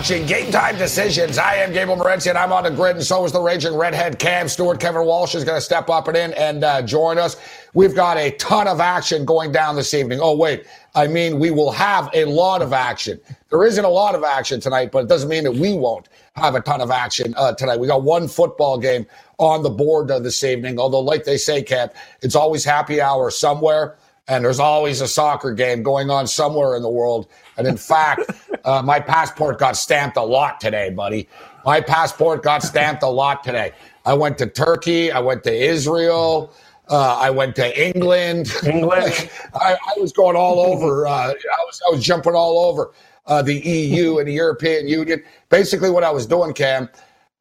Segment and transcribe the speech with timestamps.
[0.00, 1.36] watching Game Time Decisions.
[1.36, 4.18] I am Gabe Morency, and I'm on the grid, and so is the raging redhead
[4.18, 4.80] Cam Stewart.
[4.80, 7.36] Kevin Walsh is going to step up and in and uh, join us.
[7.74, 10.18] We've got a ton of action going down this evening.
[10.22, 10.66] Oh, wait.
[10.94, 13.20] I mean, we will have a lot of action.
[13.50, 16.54] There isn't a lot of action tonight, but it doesn't mean that we won't have
[16.54, 17.78] a ton of action uh, tonight.
[17.78, 19.04] We got one football game
[19.36, 21.90] on the board uh, this evening, although, like they say, Cam,
[22.22, 23.98] it's always happy hour somewhere
[24.30, 27.26] and there's always a soccer game going on somewhere in the world.
[27.60, 28.30] And in fact,
[28.64, 31.28] uh, my passport got stamped a lot today, buddy.
[31.66, 33.72] My passport got stamped a lot today.
[34.06, 35.12] I went to Turkey.
[35.12, 36.54] I went to Israel.
[36.88, 38.50] Uh, I went to England.
[38.64, 39.04] England.
[39.04, 41.06] Like, I, I, was going all over.
[41.06, 41.34] Uh, I
[41.66, 42.92] was I was jumping all over
[43.26, 45.22] uh, the EU and the European Union.
[45.50, 46.88] Basically, what I was doing, Cam,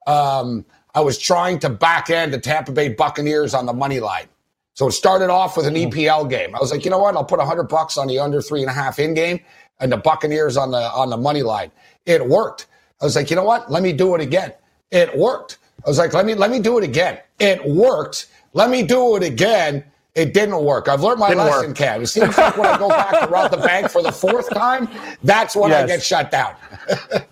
[0.05, 4.27] um, I was trying to back end the Tampa Bay Buccaneers on the money line.
[4.73, 6.55] So it started off with an EPL game.
[6.55, 7.15] I was like, you know what?
[7.15, 9.39] I'll put hundred bucks on the under three and a half in game
[9.79, 11.71] and the Buccaneers on the on the money line.
[12.05, 12.67] It worked.
[13.01, 13.71] I was like, you know what?
[13.71, 14.53] Let me do it again.
[14.91, 15.57] It worked.
[15.85, 17.19] I was like, let me let me do it again.
[17.39, 18.27] It worked.
[18.53, 19.83] Let me do it again.
[20.15, 20.89] It didn't work.
[20.89, 21.77] I've learned my Didn't lesson, work.
[21.77, 22.01] Cam.
[22.01, 24.89] It seems like when I go back to rob the bank for the fourth time,
[25.23, 26.55] that's when I get shut down.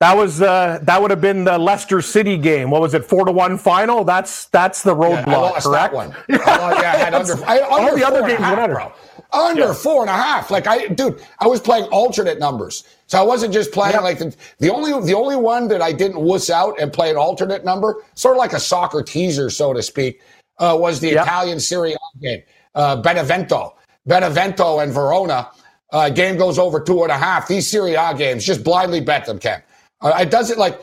[0.00, 2.68] That was uh, that would have been the Leicester City game.
[2.68, 4.04] What was it, four to one final?
[4.04, 5.92] That's that's the roadblock, I lost correct?
[5.92, 6.14] that one.
[6.28, 8.40] I, lost- yeah, I had under, I, under All the other four and a games
[8.40, 8.74] half, under.
[8.74, 8.92] bro.
[9.34, 10.50] Under four and a half.
[10.50, 14.02] Like I, dude, I was playing alternate numbers, so I wasn't just playing Yep.
[14.02, 17.16] like the, the only the only one that I didn't wuss out and play an
[17.16, 20.20] alternate number, sort of like a soccer teaser, so to speak,
[20.58, 21.22] uh, was the Yep.
[21.26, 22.42] Italian Serie A game,
[22.76, 23.74] uh, Benevento,
[24.06, 25.48] Benevento and Verona.
[25.92, 27.46] Uh, game goes over two and a half.
[27.48, 29.62] These Serie A games, just blindly bet them, Ken.
[30.00, 30.80] Uh, it doesn't like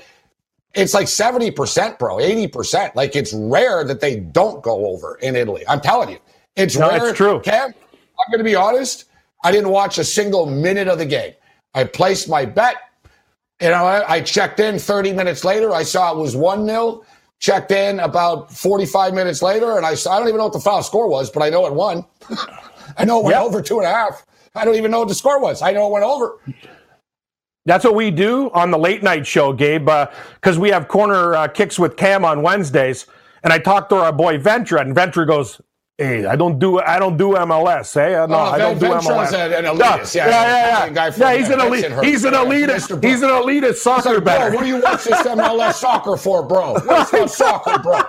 [0.73, 2.95] it's like 70%, bro, 80%.
[2.95, 5.63] Like it's rare that they don't go over in Italy.
[5.67, 6.17] I'm telling you.
[6.55, 7.09] It's No, rare.
[7.09, 7.41] it's true.
[7.41, 7.73] Cam,
[8.25, 9.05] I'm going to be honest.
[9.43, 11.33] I didn't watch a single minute of the game.
[11.73, 12.75] I placed my bet.
[13.61, 15.71] You know, I, I checked in 30 minutes later.
[15.73, 17.03] I saw it was 1 0.
[17.39, 20.59] Checked in about 45 minutes later, and I saw, I don't even know what the
[20.59, 22.05] final score was, but I know it won.
[22.97, 23.43] I know it went Yep.
[23.45, 24.23] over two and a half.
[24.53, 25.61] I don't even know what the score was.
[25.63, 26.37] I know it went over.
[27.65, 29.89] That's what we do on the late night show, Gabe,
[30.35, 33.07] because we have corner uh, kicks with Cam on Wednesdays,
[33.43, 35.61] and I talked to our boy Ventra, and Ventra goes,
[36.01, 38.15] "Hey, I don't do I don't do MLS, eh?
[38.21, 40.15] Uh, No, Oh, I don't do MLS." an- an elitist.
[40.15, 41.37] Yeah, yeah, yeah, yeah, guy yeah.
[41.37, 41.85] he's uh, an elite.
[42.03, 43.03] He's an elitist.
[43.03, 44.51] He's an elitist soccer Bro, better.
[44.55, 46.73] what do you watch this MLS soccer for, bro?
[46.85, 47.99] What's soccer, bro?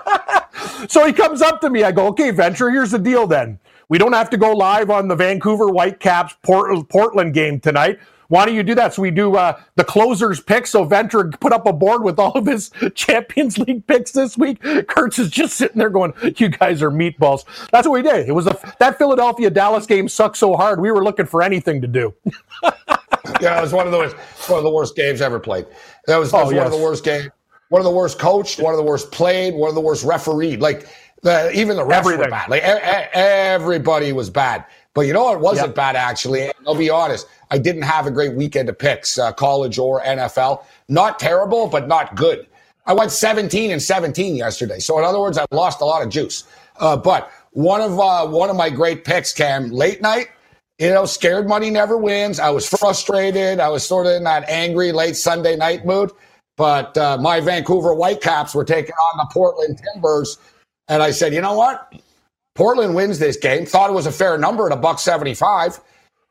[0.88, 1.82] So he comes up to me.
[1.84, 3.58] I go, okay, Venture, here's the deal then.
[3.88, 7.98] We don't have to go live on the Vancouver Whitecaps Port- Portland game tonight.
[8.32, 8.94] Why don't you do that?
[8.94, 10.66] So we do uh, the closers pick.
[10.66, 14.58] So Venture put up a board with all of his Champions League picks this week.
[14.88, 18.26] Kurtz is just sitting there going, "You guys are meatballs." That's what we did.
[18.26, 20.80] It was a that Philadelphia Dallas game sucked so hard.
[20.80, 22.14] We were looking for anything to do.
[23.40, 24.16] Yeah, it was one of the worst,
[24.48, 25.66] one of the worst games ever played.
[26.06, 27.28] That was, that Oh, was one of the worst games.
[27.68, 28.60] One of the worst coached.
[28.60, 29.54] One of the worst played.
[29.54, 30.60] One of the worst refereed.
[30.60, 30.88] Like
[31.22, 32.48] the, even the refs were bad.
[32.50, 34.64] Like e- e- everybody was bad.
[34.94, 35.74] But you know what wasn't Yep.
[35.74, 36.42] bad actually?
[36.42, 37.26] And I'll be honest.
[37.50, 40.64] I didn't have a great weekend of picks, uh, college or NFL.
[40.88, 42.46] Not terrible, but not good.
[42.86, 44.78] I went 17 and 17 yesterday.
[44.80, 46.44] So in other words, I lost a lot of juice.
[46.78, 50.28] Uh, but one of uh, one of my great picks, Cam, late night.
[50.78, 52.40] You know, scared money never wins.
[52.40, 53.60] I was frustrated.
[53.60, 56.10] I was sort of in that angry late Sunday night mood.
[56.56, 60.38] But uh, my Vancouver Whitecaps were taking on the Portland Timbers,
[60.88, 61.94] and I said, you know what?
[62.54, 63.66] Portland wins this game.
[63.66, 65.80] Thought it was a fair number at a buck seventy-five,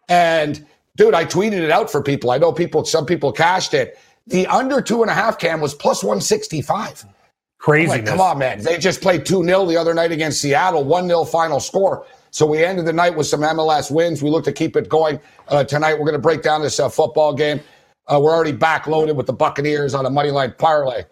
[0.09, 0.65] and
[0.97, 2.31] dude, I tweeted it out for people.
[2.31, 2.85] I know people.
[2.85, 3.99] Some people cashed it.
[4.27, 7.05] The under two and a half cam was plus one sixty-five.
[7.61, 7.89] Crazy.
[7.89, 8.63] Like, come on, man.
[8.63, 12.07] They just played 2 0 the other night against Seattle, 1 0 final score.
[12.31, 14.23] So we ended the night with some MLS wins.
[14.23, 15.93] We look to keep it going uh, tonight.
[15.93, 17.59] We're going to break down this uh, football game.
[18.07, 21.03] Uh, we're already backloaded with the Buccaneers on a money line parlay.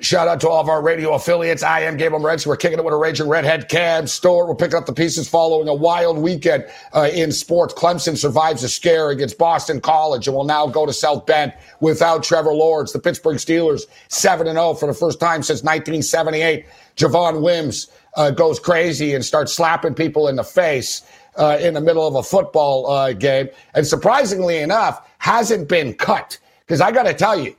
[0.00, 1.62] Shout out to all of our radio affiliates.
[1.62, 2.46] I am Gabriel Morency.
[2.46, 4.46] We're kicking it with a raging redhead Cam Stewart.
[4.46, 7.72] We're picking up the pieces following a wild weekend uh, in sports.
[7.74, 12.22] Clemson survives a scare against Boston College and will now go to South Bend without
[12.22, 12.92] Trevor Lawrence.
[12.92, 16.66] The Pittsburgh Steelers 7 0 for the first time since 1978.
[16.96, 21.02] Javon Wims uh, goes crazy and starts slapping people in the face.
[21.36, 23.48] uh, in the middle of a football uh, game.
[23.74, 26.38] And surprisingly enough, hasn't been cut.
[26.66, 27.54] Because I got to tell you,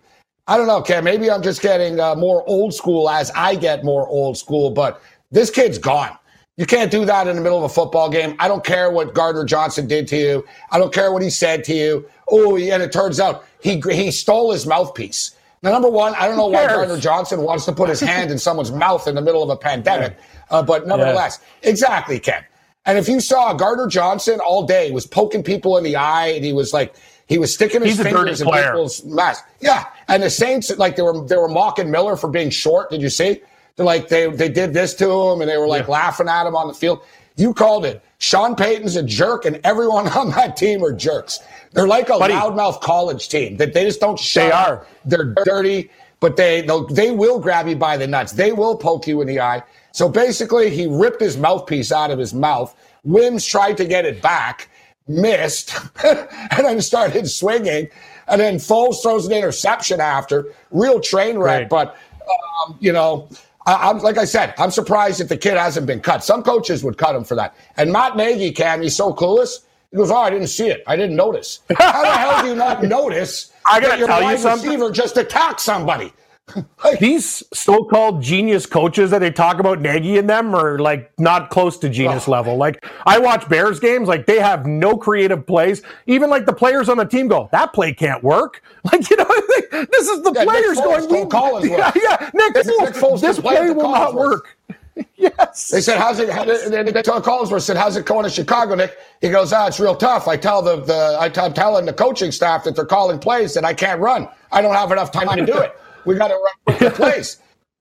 [0.50, 3.84] I don't know, Cam, maybe I'm just getting uh, more old school as I get
[3.84, 5.00] more old school, but
[5.30, 6.18] this kid's gone.
[6.58, 8.36] You can't do that in the middle of a football game.
[8.40, 10.46] I don't care what Gardner Johnson did to you.
[10.72, 12.10] I don't care what he said to you.
[12.32, 15.36] Oh, and it turns out he he stole his mouthpiece.
[15.62, 18.40] Now, number one, I don't know why Gardner Johnson wants to put his hand in
[18.40, 20.18] someone's mouth in the middle of a pandemic,
[20.50, 21.70] uh, but nevertheless, yeah.
[21.70, 22.44] exactly, Ken.
[22.86, 26.44] And if you saw Gardner Johnson all day was poking people in the eye, and
[26.44, 26.96] he was like
[27.30, 29.44] he was sticking his He's fingers in people's mouths.
[29.62, 32.90] Yeah, and the Saints like they were they were mocking Miller for being short.
[32.90, 33.42] Did you see?
[33.76, 35.94] They're like they they did this to him, and they were like yeah.
[35.94, 37.02] laughing at him on the field.
[37.38, 38.04] You called it.
[38.18, 41.40] Sean Payton's a jerk, and everyone on that team are jerks.
[41.72, 44.46] They're like a Buddy, loudmouth college team that they just don't shut.
[44.46, 44.88] They are.
[45.06, 48.32] They're dirty, but they they will grab you by the nuts.
[48.32, 49.62] They will poke you in the eye.
[49.92, 52.76] So basically, he ripped his mouthpiece out of his mouth.
[53.04, 54.70] Wims tried to get it back,
[55.10, 55.76] missed,
[56.06, 57.90] and then started swinging.
[58.28, 60.54] And then Foles throws an interception after.
[60.72, 61.62] Real train wreck.
[61.62, 61.70] Right.
[61.70, 61.98] But,
[62.64, 63.28] um, you know,
[63.66, 66.24] I, am like I said, I'm surprised if the kid hasn't been cut.
[66.24, 67.56] Some coaches would cut him for that.
[67.76, 69.60] And Matt Nagy, Cam, he's so clueless.
[69.92, 70.84] He goes, "Oh, I didn't see it.
[70.86, 71.62] I didn't notice.
[71.78, 74.70] How the hell do you not notice I gotta that your tell wide you something.
[74.70, 76.14] receiver just attacked somebody?"
[76.84, 81.50] Like, These so-called genius coaches that they talk about Nagy and them are like not
[81.50, 82.32] close to genius oh.
[82.32, 82.58] level.
[82.58, 85.82] Like I watch Bears games, like they have no creative plays.
[86.08, 88.64] Even like the players on the team go, that play can't work.
[88.92, 89.26] Like you know,
[89.92, 91.10] this is the yeah, players going.
[91.12, 94.58] We, Collins yeah, yeah, Nick, Nick Foles, this play will not work.
[95.16, 95.70] yes.
[95.70, 98.98] They said, "How's it?" And they told Collinsworth said, "How's it going in Chicago, Nick?"
[99.20, 100.30] He goes, "Ah, it's real tough.
[100.30, 103.66] I tell the the I am telling the coaching staff that they're calling plays that
[103.66, 104.30] I can't run.
[104.52, 105.76] I don't have enough time to do it."
[106.06, 106.36] We got to
[106.68, 107.38] run the plays.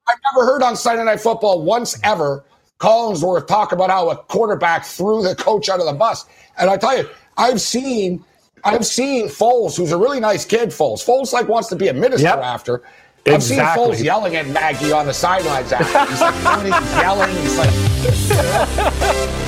[0.09, 2.45] I've never heard on Sunday Night Football once ever
[2.79, 6.25] Collinsworth talk about how a quarterback threw the coach out of the bus.
[6.59, 8.25] And I tell you, I've seen
[8.65, 11.05] I've seen Foles, who's a really nice kid, Foles.
[11.05, 12.39] Foles like wants to be a minister yep.
[12.39, 12.83] after.
[13.27, 13.57] I've exactly.
[13.57, 16.11] seen Foles yelling at Nagy on the sidelines after.
[16.11, 16.35] He's like
[16.65, 17.37] he's yelling.
[17.37, 19.45] He's like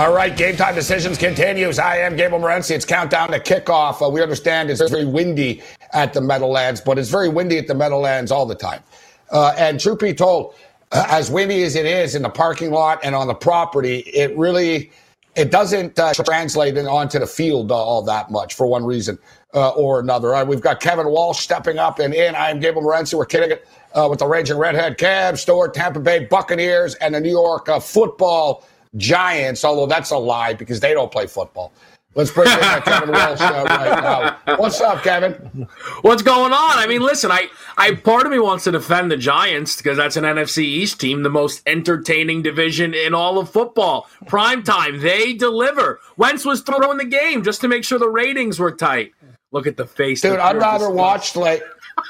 [0.00, 1.78] All right, game time decisions continues.
[1.78, 2.70] I am Gabriel Morency.
[2.70, 4.00] It's countdown to kickoff.
[4.00, 5.62] Uh, we understand it's very windy
[5.92, 8.82] at the Meadowlands, but it's very windy at the Meadowlands all the time.
[9.30, 10.54] Uh, and truth be told,
[10.90, 14.34] uh, as windy as it is in the parking lot and on the property, it
[14.38, 14.90] really
[15.36, 19.18] it doesn't uh, translate onto the field uh, all that much for one reason
[19.52, 20.42] uh, or another.
[20.46, 22.34] We've got Kevin Walsh stepping up and in.
[22.34, 23.18] I am Gabriel Morency.
[23.18, 23.68] We're kidding it
[24.08, 28.64] with the Raging Redhead Cam, Stewart, Tampa Bay Buccaneers, and the New York Football
[28.96, 31.72] Giants, although that's a lie because they don't play football.
[32.16, 34.02] Let's bring in Kevin Walsh uh, right
[34.46, 34.56] now.
[34.56, 35.68] What's up, Kevin?
[36.02, 36.78] What's going on?
[36.78, 37.48] I mean, listen, I,
[37.78, 41.22] I part of me wants to defend the Giants because that's an NFC East team,
[41.22, 44.08] the most entertaining division in all of football.
[44.26, 46.00] Prime time, they deliver.
[46.16, 49.12] Wentz was throwing the game just to make sure the ratings were tight.
[49.52, 50.40] Look at the face, dude.
[50.40, 51.62] I'd rather watch like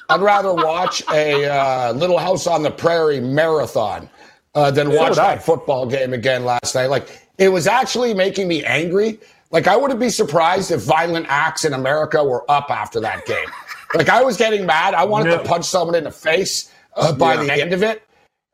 [0.09, 4.09] I'd rather watch a uh, Little House on the Prairie marathon
[4.55, 6.87] uh, than watch that football game again last night.
[6.87, 9.19] Like it was actually making me angry.
[9.51, 13.47] Like I wouldn't be surprised if violent acts in America were up after that game.
[13.95, 14.95] like I was getting mad.
[14.95, 17.43] I wanted to punch someone in the face uh, by yeah.
[17.43, 18.03] the end of it.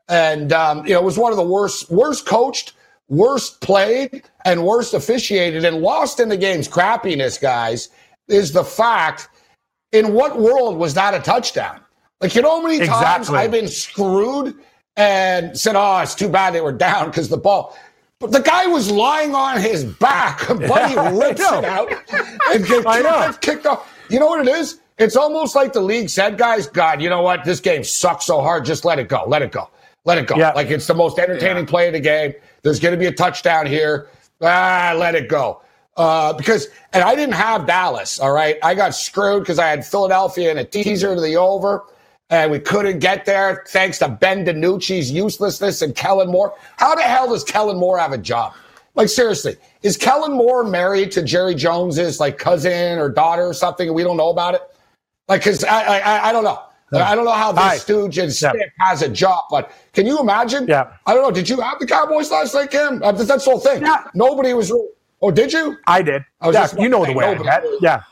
[0.09, 2.73] And um, you know, it was one of the worst, worst coached,
[3.09, 7.89] worst played, and worst officiated, and lost in the game's crappiness, guys,
[8.27, 9.29] is the fact.
[9.93, 11.79] In what world was that a touchdown?
[12.19, 13.05] Like you know how many exactly.
[13.05, 14.53] times I've been screwed
[14.97, 17.77] and said, "Oh, it's too bad they were down because the ball."
[18.19, 20.47] But the guy was lying on his back.
[20.47, 21.91] Buddy rips it out
[22.53, 23.93] and gets kicked off.
[24.09, 24.79] You know what it is?
[24.97, 27.43] It's almost like the league said, guys, God, you know what?
[27.45, 28.65] This game sucks so hard.
[28.65, 29.23] Just let it go.
[29.27, 29.69] Let it go.
[30.05, 30.35] Let it go.
[30.35, 30.53] Yeah.
[30.53, 31.69] Like it's the most entertaining yeah.
[31.69, 32.33] play of the game.
[32.63, 34.07] There's going to be a touchdown here.
[34.41, 35.61] Ah, let it go.
[35.95, 38.57] Uh, because, and I didn't have Dallas, all right?
[38.63, 41.83] I got screwed because I had Philadelphia in a teaser to the over
[42.29, 46.55] and we couldn't get there thanks to Ben DiNucci's uselessness and Kellen Moore.
[46.77, 48.53] How the hell does Kellen Moore have a job?
[48.95, 53.87] Like seriously, is Kellen Moore married to Jerry Jones's like cousin or daughter or something?
[53.87, 54.61] and We don't know about it.
[55.27, 56.63] Like, cause I I, I don't know.
[56.93, 57.77] I don't know how this Hi.
[57.77, 58.53] stooge and Yeah.
[58.79, 60.67] has a job, but can you imagine?
[60.67, 60.93] Yeah.
[61.05, 61.31] I don't know.
[61.31, 62.99] Did you have the Cowboys last night, Kim?
[62.99, 63.81] That's the whole thing.
[63.81, 64.05] Yeah.
[64.13, 64.71] Nobody was.
[65.21, 65.77] Oh, did you?
[65.85, 66.23] I did.
[66.39, 67.37] I was yeah, just you know the way.
[67.81, 68.03] Yeah.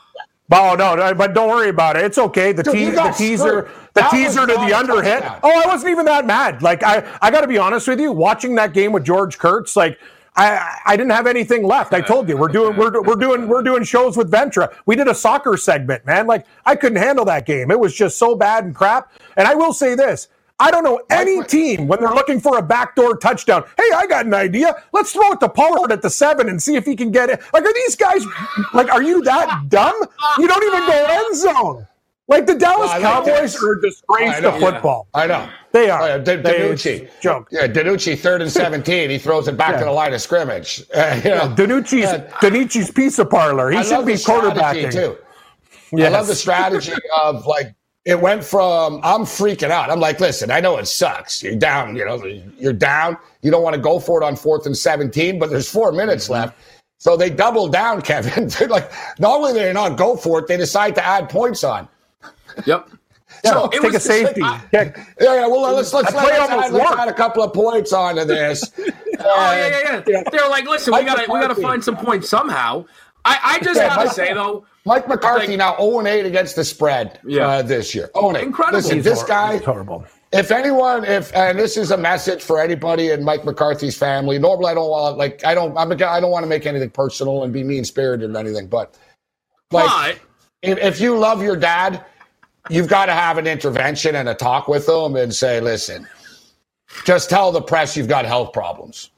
[0.52, 2.04] Oh no, no, but don't worry about it.
[2.04, 2.52] It's okay.
[2.52, 3.62] The, Dude, te- the teaser,
[3.94, 5.22] the That teaser to the a under hit.
[5.22, 5.40] touchdown.
[5.42, 6.62] Oh, I wasn't even that mad.
[6.62, 8.12] Like I, I got to be honest with you.
[8.12, 9.98] Watching that game with George Kurtz, like
[10.36, 11.92] I, I didn't have anything left.
[11.94, 14.72] I told you we're doing, we're, we're doing, we're doing shows with Ventra.
[14.84, 16.26] We did a soccer segment, man.
[16.26, 17.70] Like I couldn't handle that game.
[17.70, 19.10] It was just so bad and crap.
[19.36, 20.28] And I will say this.
[20.58, 23.64] I don't know any team when they're looking for a backdoor touchdown.
[23.76, 24.74] Hey, I got an idea.
[24.92, 27.40] Let's throw it to Pollard at the seven and see if he can get it.
[27.52, 28.24] Like, are these guys
[28.72, 28.90] like?
[28.90, 29.94] Are you that dumb?
[30.38, 31.86] You don't even go end zone.
[32.28, 33.62] Like the Dallas Cowboys this.
[33.62, 35.06] are a disgrace to football.
[35.14, 35.48] I know.
[35.70, 36.02] They are.
[36.02, 37.08] Oh, yeah, DiNucci.
[37.20, 37.46] joke.
[37.52, 39.10] Yeah, DiNucci, third and 17.
[39.10, 39.78] He throws it back Yeah.
[39.80, 40.82] to the line of scrimmage.
[40.92, 43.70] Uh, you know, DiNucci's Uh, DiNucci's pizza parlor.
[43.70, 44.90] He I should be quarterbacking.
[44.90, 45.16] too.
[46.02, 47.75] I love the strategy of like
[48.06, 49.90] it went from I'm freaking out.
[49.90, 51.42] I'm like, listen, I know it sucks.
[51.42, 52.24] You're down, you know,
[52.56, 53.16] you're down.
[53.42, 56.24] You don't want to go for it on fourth and 17, but there's four minutes
[56.24, 56.32] Mm-hmm.
[56.34, 56.58] left.
[56.98, 58.48] So they double down, Kevin.
[58.48, 61.62] They're like, not only did they not go for it, they decide to add points
[61.64, 61.88] on.
[62.64, 62.88] Yep.
[63.44, 64.42] Yeah, So it take was a just like- safety.
[64.42, 65.46] I- Yeah, yeah.
[65.46, 68.72] Well, let's let's, play let's, almost add, let's add a couple of points onto this.
[69.18, 70.22] Oh yeah, yeah, yeah.
[70.30, 72.84] They're like, listen, we gotta we gotta find some points somehow.
[73.24, 76.64] I, I just Yeah, gotta say though, Mike McCarthy Like- now 0 8 against the
[76.64, 77.46] spread Yeah.
[77.48, 78.08] uh, this year.
[78.18, 78.42] 0 8.
[78.42, 78.78] Incredible.
[78.78, 80.04] Listen, He's this guy, horrible.
[80.32, 84.38] if anyone, if and this is a message for anybody in Mike McCarthy's family.
[84.38, 87.42] Normally, I don't want like I don't I'm, I don't want to make anything personal
[87.42, 88.96] and be mean spirited or anything, but
[89.72, 90.18] like but
[90.62, 92.04] if, if you love your dad,
[92.70, 96.06] you've got to have an intervention and a talk with him and say, listen,
[97.04, 99.10] just tell the press you've got health problems.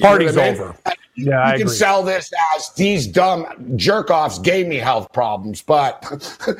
[0.00, 0.60] Party's You know what I mean?
[0.60, 0.76] over.
[1.16, 1.76] Yeah, I you can agree.
[1.76, 6.04] sell this as these dumb jerk offs gave me health problems, but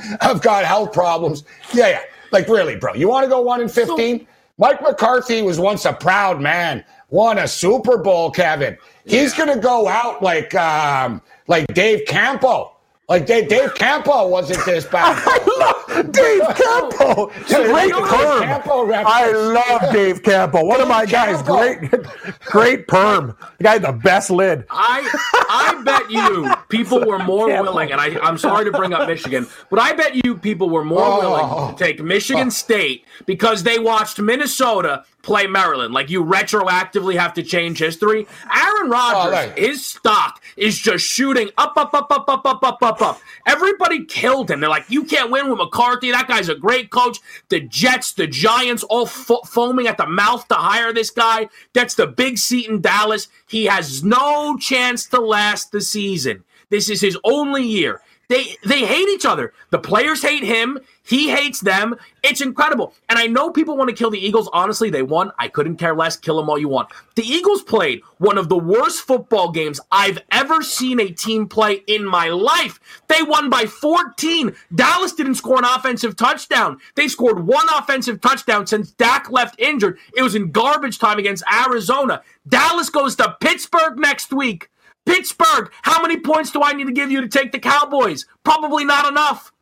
[0.21, 1.45] I've got health problems.
[1.73, 2.01] Yeah, yeah.
[2.31, 2.95] Like, really, bro.
[2.95, 4.27] You want to go 1 in 15?
[4.59, 8.79] Mike McCarthy was once a proud man, won a Super Bowl, Kevin.
[9.05, 12.71] He's going to go out like um, like Dave Campo.
[13.09, 15.23] Like Dave, Dave Campo wasn't this bad.
[16.03, 17.33] Dave Campo, oh.
[17.47, 18.43] great know perm.
[18.43, 18.93] Campo.
[18.93, 20.65] I love Dave Campo.
[20.65, 21.57] One of my guys, Campo.
[21.57, 22.07] great,
[22.41, 23.37] great perm.
[23.59, 24.65] The guy, had the best lid.
[24.71, 25.09] I
[25.49, 29.47] I bet you people were more willing, and I, I'm sorry to bring up Michigan,
[29.71, 31.19] but I bet you people were more Oh.
[31.19, 35.93] willing to take Michigan State because they watched Minnesota play Maryland.
[35.93, 38.27] Like you retroactively have to change history.
[38.55, 39.59] Aaron oh, Rodgers, right.
[39.59, 43.21] his stock is just shooting up, up, up, up, up, up, up, up, up.
[43.47, 44.61] Everybody killed him.
[44.61, 46.11] They're like, you can't win with McCarthy.
[46.11, 47.19] That guy's a great coach.
[47.49, 51.49] The Jets, the Giants, all fo- foaming at the mouth to hire this guy.
[51.73, 53.29] That's the big seat in Dallas.
[53.47, 56.45] He has no chance to last the season.
[56.71, 58.01] This is his only year.
[58.29, 59.53] They they hate each other.
[59.71, 60.79] The players hate him.
[61.07, 61.97] He hates them.
[62.23, 62.95] It's incredible.
[63.11, 64.49] And I know people want to kill the Eagles.
[64.55, 65.33] Honestly, they won.
[65.39, 66.17] I couldn't care less.
[66.17, 66.89] Kill them all you want.
[67.15, 71.83] The Eagles played one of the worst football games I've ever seen a team play
[71.87, 72.81] in my life.
[73.09, 74.57] They won by 14.
[74.75, 76.79] Dallas didn't score an offensive touchdown.
[76.95, 79.99] They scored one offensive touchdown since Dak left injured.
[80.17, 82.23] It was in garbage time against Arizona.
[82.49, 84.71] Dallas goes to Pittsburgh next week.
[85.07, 88.27] Pittsburgh, how many points do I need to give you to take the Cowboys?
[88.43, 89.53] Probably not enough.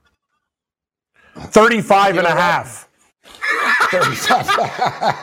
[1.36, 2.88] 35 and a half.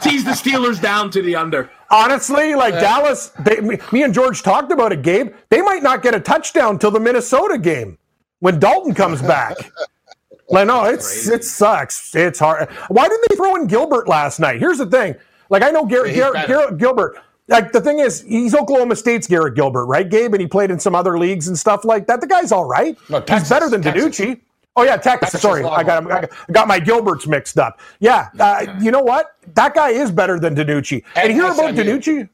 [0.02, 1.70] Tease the Steelers down to the under.
[1.90, 5.34] Honestly, like Dallas, they, me, me and George talked about it, Gabe.
[5.50, 7.98] They might not get a touchdown till the Minnesota game
[8.40, 9.58] when Dalton comes back.
[10.50, 12.16] like, no, it's it sucks.
[12.16, 12.70] It's hard.
[12.90, 14.60] Why didn't they throw in Gilbert last night?
[14.60, 15.16] Here's the thing.
[15.50, 16.48] Like, I know Garrett, He's Garrett, better.
[16.48, 17.18] Garrett Gilbert.
[17.50, 20.34] Like the thing is, he's Oklahoma State's Garrett Gilbert, right, Gabe?
[20.34, 22.22] And he played in some other leagues and stuff like that.
[22.22, 22.98] The guy's all right.
[23.10, 24.20] No, he's better than Texas.
[24.20, 24.40] DiNucci.
[24.76, 25.32] Oh yeah, Texas.
[25.32, 27.80] Texas Sorry, I got, I got my Gilberts mixed up.
[28.00, 29.36] Yeah, uh, you know what?
[29.56, 31.04] That guy is better than DiNucci.
[31.16, 31.74] And, And hear about.
[31.74, 32.30] DiNucci?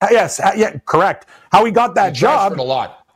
[0.00, 1.26] Uh, yes, uh, yeah, correct.
[1.52, 2.58] How he got that job?
[2.58, 2.96] A lot.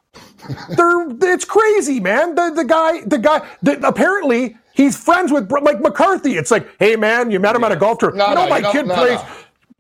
[0.77, 2.35] It's crazy, man.
[2.35, 3.49] The the guy, the guy.
[3.63, 6.37] The, apparently, he's friends with like McCarthy.
[6.37, 8.13] It's like, hey, man, you met him at a golf tour.
[8.13, 9.21] No, you know, no, my you kid no, plays.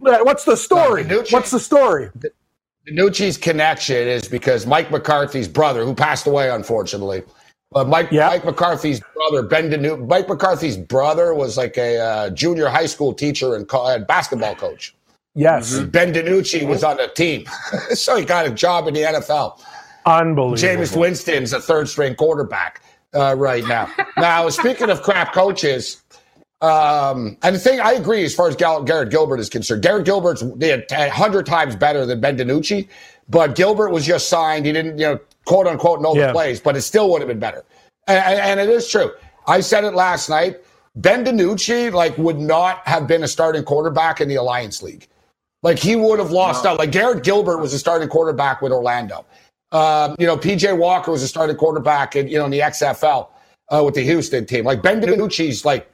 [0.04, 1.04] What's the story?
[1.30, 2.10] What's the story?
[2.88, 7.22] DiNucci's connection is because Mike McCarthy's brother, who passed away unfortunately,
[7.72, 8.28] but Mike Yeah.
[8.28, 13.14] Mike McCarthy's brother, Ben DiNucci, Mike McCarthy's brother was like a uh, junior high school
[13.14, 14.94] teacher and, co- and basketball coach.
[15.34, 17.46] Yes, Ben DiNucci was on the team,
[17.94, 19.58] so he got a job in the NFL.
[20.06, 20.56] unbelievable.
[20.56, 22.82] Jameis Winston's a third string quarterback
[23.14, 23.90] uh, right now.
[24.16, 26.02] now, speaking of crap coaches,
[26.60, 30.04] um, and the thing I agree as far as Gal- Garrett Gilbert is concerned, Garrett
[30.06, 32.88] Gilbert's a hundred times better than Ben DiNucci,
[33.28, 34.64] but Gilbert was just signed.
[34.66, 36.28] He didn't, you know, quote unquote know Yeah.
[36.28, 37.64] the plays, but it still would have been better.
[38.06, 39.12] And, and it is true.
[39.46, 40.56] I said it last night.
[40.96, 45.08] Ben DiNucci like would not have been a starting quarterback in the Alliance League.
[45.62, 46.78] Like he would have lost out.
[46.78, 49.24] Like Garrett Gilbert was a starting quarterback with Orlando.
[49.72, 53.28] Um, you know, PJ Walker was a starting quarterback in you know in the XFL
[53.70, 54.64] uh, with the Houston team.
[54.64, 55.90] Like Ben DiNucci's like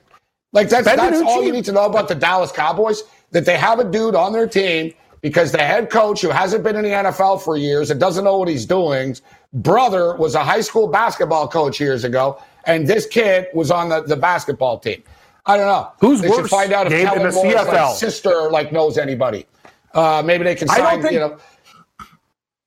[0.52, 3.02] like that's Ben that's all you need to know about the Dallas Cowboys.
[3.32, 6.76] That they have a dude on their team because the head coach who hasn't been
[6.76, 9.16] in the NFL for years and doesn't know what he's doing,
[9.52, 14.02] brother was a high school basketball coach years ago, and this kid was on the,
[14.02, 15.02] the basketball team.
[15.46, 15.92] I don't know.
[16.00, 18.72] Who's they should worse, find out if Gabe, in Kellen the Moore's like, sister like
[18.72, 19.46] knows anybody.
[19.94, 21.38] Uh, maybe they can I don't think- you know,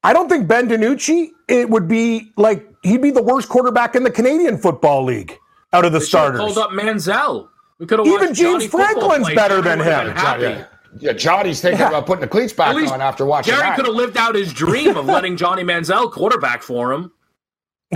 [0.03, 4.03] I don't think Ben DiNucci, it would be like he'd be the worst quarterback in
[4.03, 5.37] the Canadian Football League
[5.71, 6.55] out of the They should have starters.
[6.55, 7.47] Hold up Manziel.
[7.83, 9.35] We could have Even James Johnny Franklin's play.
[9.35, 10.13] better Jerry than him.
[10.39, 10.65] been yeah,
[10.99, 11.89] yeah, Johnny's thinking Yeah.
[11.89, 13.75] about putting the cleats back on after watching Jerry that.
[13.75, 17.11] could have lived out his dream of letting Johnny Manziel quarterback for him.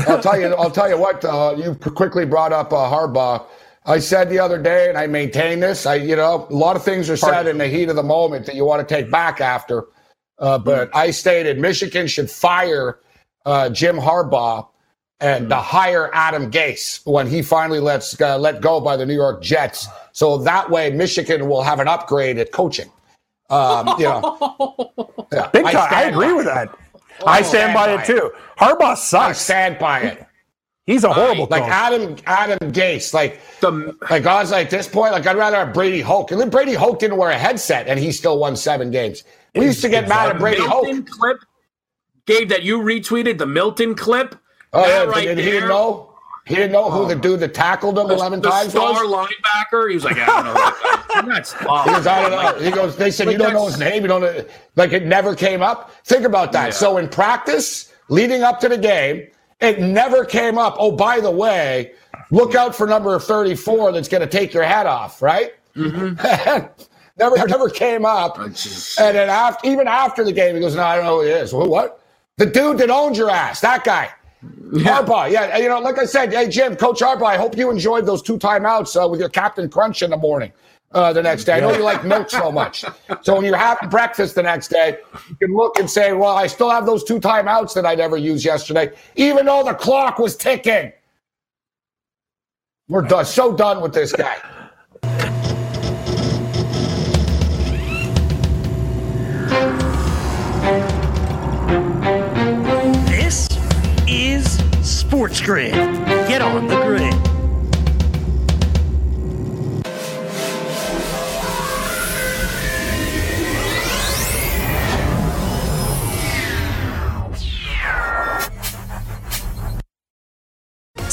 [0.06, 0.48] I'll tell you.
[0.56, 1.24] I'll tell you what.
[1.24, 3.46] Uh, you quickly brought up uh, Harbaugh.
[3.86, 5.86] I said the other day, and I maintain this.
[5.86, 8.46] I, you know, a lot of things are said in the heat of the moment
[8.48, 9.86] that you want to take back after.
[10.40, 13.00] Uh, but I stated Michigan should fire
[13.46, 14.68] uh, Jim Harbaugh
[15.20, 19.16] and uh, hire Adam Gase when he finally lets uh, let go by the New
[19.16, 19.88] York Jets.
[20.12, 22.92] So that way, Michigan will have an upgrade at coaching.
[23.50, 24.94] Um, you know,
[25.32, 25.76] yeah, Big time.
[25.78, 26.54] I, stand agree by with it.
[26.54, 26.78] that.
[27.26, 28.14] I stand stand by by it it.
[28.20, 28.32] too.
[28.60, 29.14] Harbaugh sucks.
[29.14, 29.40] I sucks.
[29.40, 30.24] stand by it.
[30.86, 31.72] He's a horrible Like coach.
[31.72, 36.00] Adam Adam Gase, like The Like guys like this point, like I'd rather have Brady
[36.00, 36.32] Hoke.
[36.32, 39.24] And then Brady Hoke didn't wear a headset and he still won seven games.
[39.54, 41.08] We used to get mad at Brady Milton Hoke.
[41.10, 41.38] clip,
[42.26, 44.36] Gabe, that you retweeted the Milton clip.
[44.74, 45.68] Oh that yeah, right and he there.
[45.68, 46.14] know.
[46.46, 49.28] He didn't know who the dude that tackled him The, eleven the times star was.
[49.28, 49.90] linebacker.
[49.90, 50.54] He was like, I don't know.
[50.54, 51.22] That guy.
[51.34, 52.64] That's He goes, I don't know.
[52.64, 54.02] He goes, they said Like you don't know his name.
[54.04, 54.46] You don't know.
[54.78, 55.92] Like it never came up.
[56.06, 56.68] Think about that.
[56.68, 56.72] Yeah.
[56.72, 59.28] So in practice, leading up to the game,
[59.60, 60.76] it never came up.
[60.80, 61.92] Oh, by the way,
[62.32, 65.54] look out for number 34 that's going to take your hat off, right?
[65.76, 66.16] Mm-hmm.
[67.20, 68.38] never, never came up.
[68.40, 71.32] And then after, even after the game, he goes, "No, I don't know who he
[71.32, 72.02] is." What?
[72.38, 74.12] The dude that owns your ass, that guy.
[74.44, 78.06] Harbaugh, yeah, you know, like I said, hey Jim, Coach Harbaugh, I hope you enjoyed
[78.06, 80.52] those two timeouts uh, with your Captain Crunch in the morning
[80.92, 81.54] uh, the next day.
[81.54, 82.86] I know you like milk so much,
[83.22, 86.48] so when you're having breakfast the next day, you can look and say, "Well, I
[86.48, 90.36] still have those two timeouts that I never used yesterday, even though the clock was
[90.36, 90.94] ticking."
[92.90, 94.38] We're done, so done with this guy.
[105.08, 105.74] Sports Grid.
[106.28, 107.27] Get on the grid.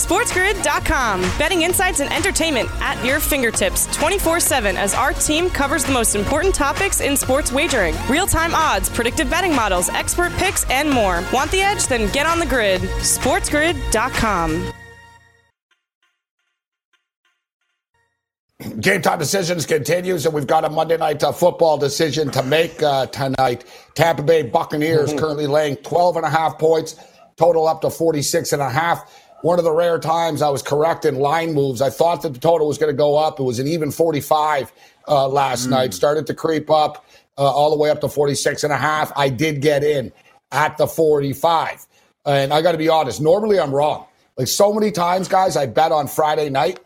[0.05, 1.23] SportsGrid.com.
[1.38, 6.14] Betting insights and entertainment at your fingertips 24 7 as our team covers the most
[6.14, 11.25] important topics in sports wagering real time odds, predictive betting models, expert picks, and more.
[11.33, 11.87] Want the edge?
[11.87, 12.83] Then get on the grid.
[12.83, 14.73] SportsGrid.com.
[18.81, 22.83] Game time decisions continues, and we've got a Monday night uh, football decision to make
[22.83, 23.64] uh, tonight.
[23.95, 26.97] Tampa Bay Buccaneers currently laying 12 and a half points,
[27.37, 29.24] total up to 46 and a half.
[29.44, 31.83] One of the rare times I was correct in line moves.
[31.83, 33.38] I thought that the total was going to go up.
[33.38, 34.72] It was an even 45
[35.07, 35.92] uh, last night.
[35.92, 37.04] Started to creep up
[37.37, 39.12] uh, all the way up to 46 and a half.
[39.14, 40.14] I did get in
[40.50, 41.87] at the 45.
[42.24, 44.07] And I got to be honest, normally I'm wrong.
[44.38, 46.80] Like so many times, guys, I bet on Friday night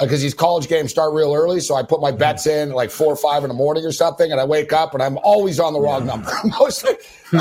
[0.00, 1.60] because these college games start real early.
[1.60, 4.32] So I put my bets in like four or five in the morning or something,
[4.32, 6.32] and I wake up and I'm always on the wrong number.
[6.58, 6.94] Mostly,
[7.34, 7.38] oh,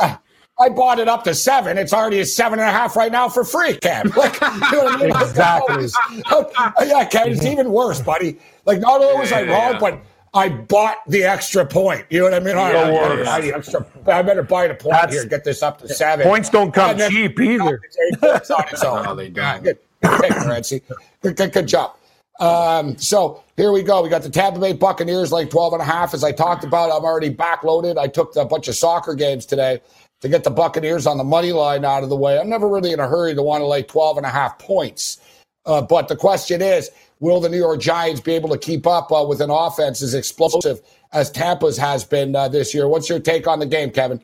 [0.00, 0.16] uh,
[0.58, 1.76] I bought it up to seven.
[1.76, 4.10] It's already a seven and a half right now for free, Cam.
[4.16, 5.10] Like, you know what I mean?
[5.10, 5.74] Exactly.
[5.74, 5.94] Always-
[6.90, 8.38] yeah, Cam, it's even worse, buddy.
[8.64, 9.78] Like, not only was I Yeah, wrong, yeah.
[9.78, 10.00] but
[10.32, 12.06] I bought the extra point.
[12.10, 12.56] You know what I mean?
[12.56, 15.12] All right, Yeah, I, better yeah, buy the extra, I better buy the point That's-
[15.14, 15.24] here.
[15.26, 16.26] Get this up to seven.
[16.26, 17.80] Points don't come then- cheap either.
[18.22, 19.02] It's on its own.
[19.04, 19.62] No, they don't.
[19.62, 20.82] Good, good,
[21.22, 21.94] Good, good, good job.
[22.38, 24.02] Um, so here we go.
[24.02, 26.12] We got the Tampa Bay Buccaneers like 12 and a half.
[26.12, 27.96] As I talked about, I'm already backloaded.
[27.98, 29.80] I took a bunch of soccer games today
[30.20, 32.38] to get the Buccaneers on the money line out of the way.
[32.38, 35.18] I'm never really in a hurry to want to lay 12 and a half points.
[35.66, 39.10] Uh, but the question is, will the New York Giants be able to keep up
[39.12, 40.80] uh, with an offense as explosive
[41.12, 42.88] as Tampa's has been uh, this year?
[42.88, 44.22] What's your take on the game, Kevin?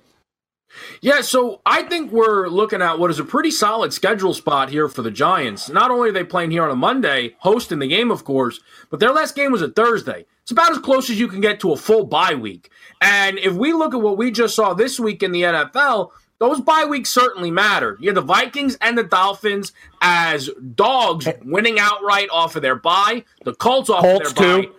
[1.03, 4.89] Yeah, so I think we're looking at what is a pretty solid schedule spot here
[4.89, 5.69] for the Giants.
[5.69, 8.99] Not only are they playing here on a Monday, hosting the game, of course, but
[8.99, 10.25] their last game was a Thursday.
[10.43, 12.71] It's about as close as you can get to a full bye week.
[13.01, 16.61] And if we look at what we just saw this week in the NFL, those
[16.61, 17.99] bye weeks certainly mattered.
[18.01, 23.25] You had the Vikings and the Dolphins as dogs winning outright off of their bye,
[23.45, 24.69] the Colts off Colts of their too.
[24.69, 24.75] bye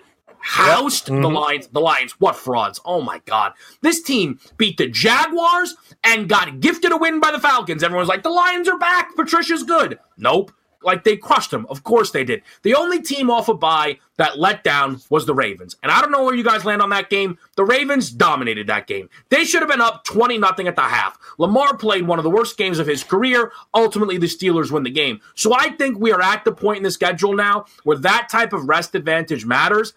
[0.45, 1.21] housed Yep.
[1.21, 1.33] the Mhm.
[1.35, 1.67] Lions.
[1.71, 2.81] The Lions, what frauds!
[2.83, 5.73] Oh my God, this team beat the Jaguars
[6.03, 7.81] and got gifted a win by the Falcons.
[7.81, 9.15] Everyone's like, the Lions are back.
[9.15, 9.99] Patricia's good.
[10.17, 10.51] Nope.
[10.83, 11.65] Like they crushed them.
[11.69, 12.41] Of course they did.
[12.63, 15.75] The only team off a bye that let down was the Ravens.
[15.81, 17.37] And I don't know where you guys land on that game.
[17.55, 19.09] The Ravens dominated that game.
[19.29, 21.17] They should have been up 20 nothing at the half.
[21.37, 23.51] Lamar played one of the worst games of his career.
[23.73, 25.19] Ultimately, the Steelers win the game.
[25.35, 28.53] So I think we are at the point in the schedule now where that type
[28.53, 29.93] of rest advantage matters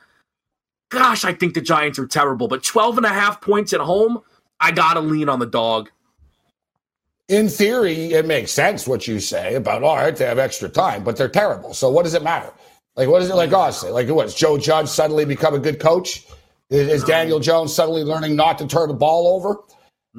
[0.89, 2.49] gosh, I think the Giants are terrible.
[2.49, 4.21] But 12 and a half points at home,
[4.61, 5.91] I got to lean on the dog.
[7.29, 11.03] In theory, it makes sense what you say about all right, they have extra time,
[11.03, 11.75] but they're terrible.
[11.75, 12.53] So what does it matter?
[12.95, 13.83] Like, what is it like us?
[13.85, 14.27] Like, what?
[14.27, 16.25] Is Joe Judge suddenly become a good coach?
[16.71, 19.59] Is, is Daniel Jones suddenly learning not to turn the ball over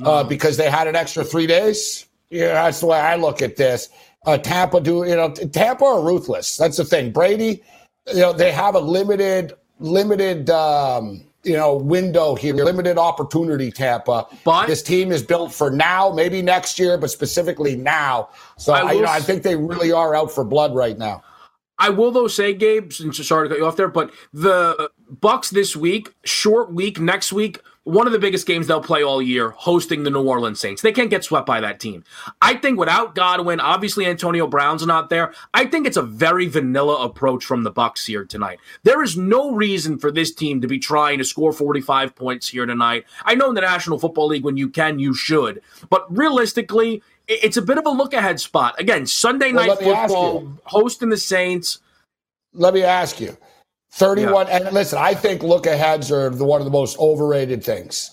[0.03, 2.05] uh, because they had an extra three days?
[2.29, 3.89] Yeah, that's the way I look at this.
[4.25, 5.29] Uh, Tampa do you know?
[5.31, 6.57] Tampa are ruthless.
[6.57, 7.11] That's the thing.
[7.11, 7.63] Brady,
[8.13, 13.71] you know, they have a limited, limited, um, you know, window here, limited opportunity.
[13.71, 18.29] Tampa, But- this team is built for now, maybe next year, but specifically now.
[18.57, 21.23] So I I, you know, I think they really are out for blood right now.
[21.79, 25.51] I will though say, Gabe, since sorry to cut you off there, but the Bucks
[25.51, 29.51] this week, short week next week, one of the biggest games they'll play all year,
[29.51, 30.81] hosting the New Orleans Saints.
[30.81, 32.03] They can't get swept by that team.
[32.41, 35.33] I think without Godwin, obviously Antonio Brown's not there.
[35.53, 38.59] I think it's a very vanilla approach from the Bucks here tonight.
[38.83, 42.65] There is no reason for this team to be trying to score 45 points here
[42.65, 43.05] tonight.
[43.23, 47.01] I know in the National Football League, when you can, you should, but realistically.
[47.29, 48.79] It's a bit of a look ahead spot.
[48.79, 51.79] Again, Sunday Well, night let me ask football, hosting the Saints.
[52.53, 53.35] Let me ask you.
[53.97, 58.11] 31 and listen, I think look aheads are the one of the most overrated things.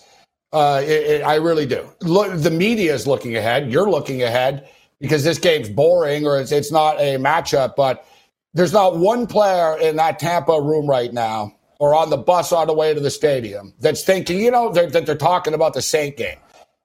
[0.51, 1.87] Uh, it, it, I really do.
[2.01, 3.71] Look, the media is looking ahead.
[3.71, 4.67] You're looking ahead
[4.99, 7.75] because this game's boring or it's, it's not a matchup.
[7.75, 8.07] But
[8.55, 12.65] there's not one player in that Tampa room right now or on the bus on
[12.65, 15.83] the way to the stadium that's thinking, you know, they're, that they're talking about the
[15.83, 16.39] Saint game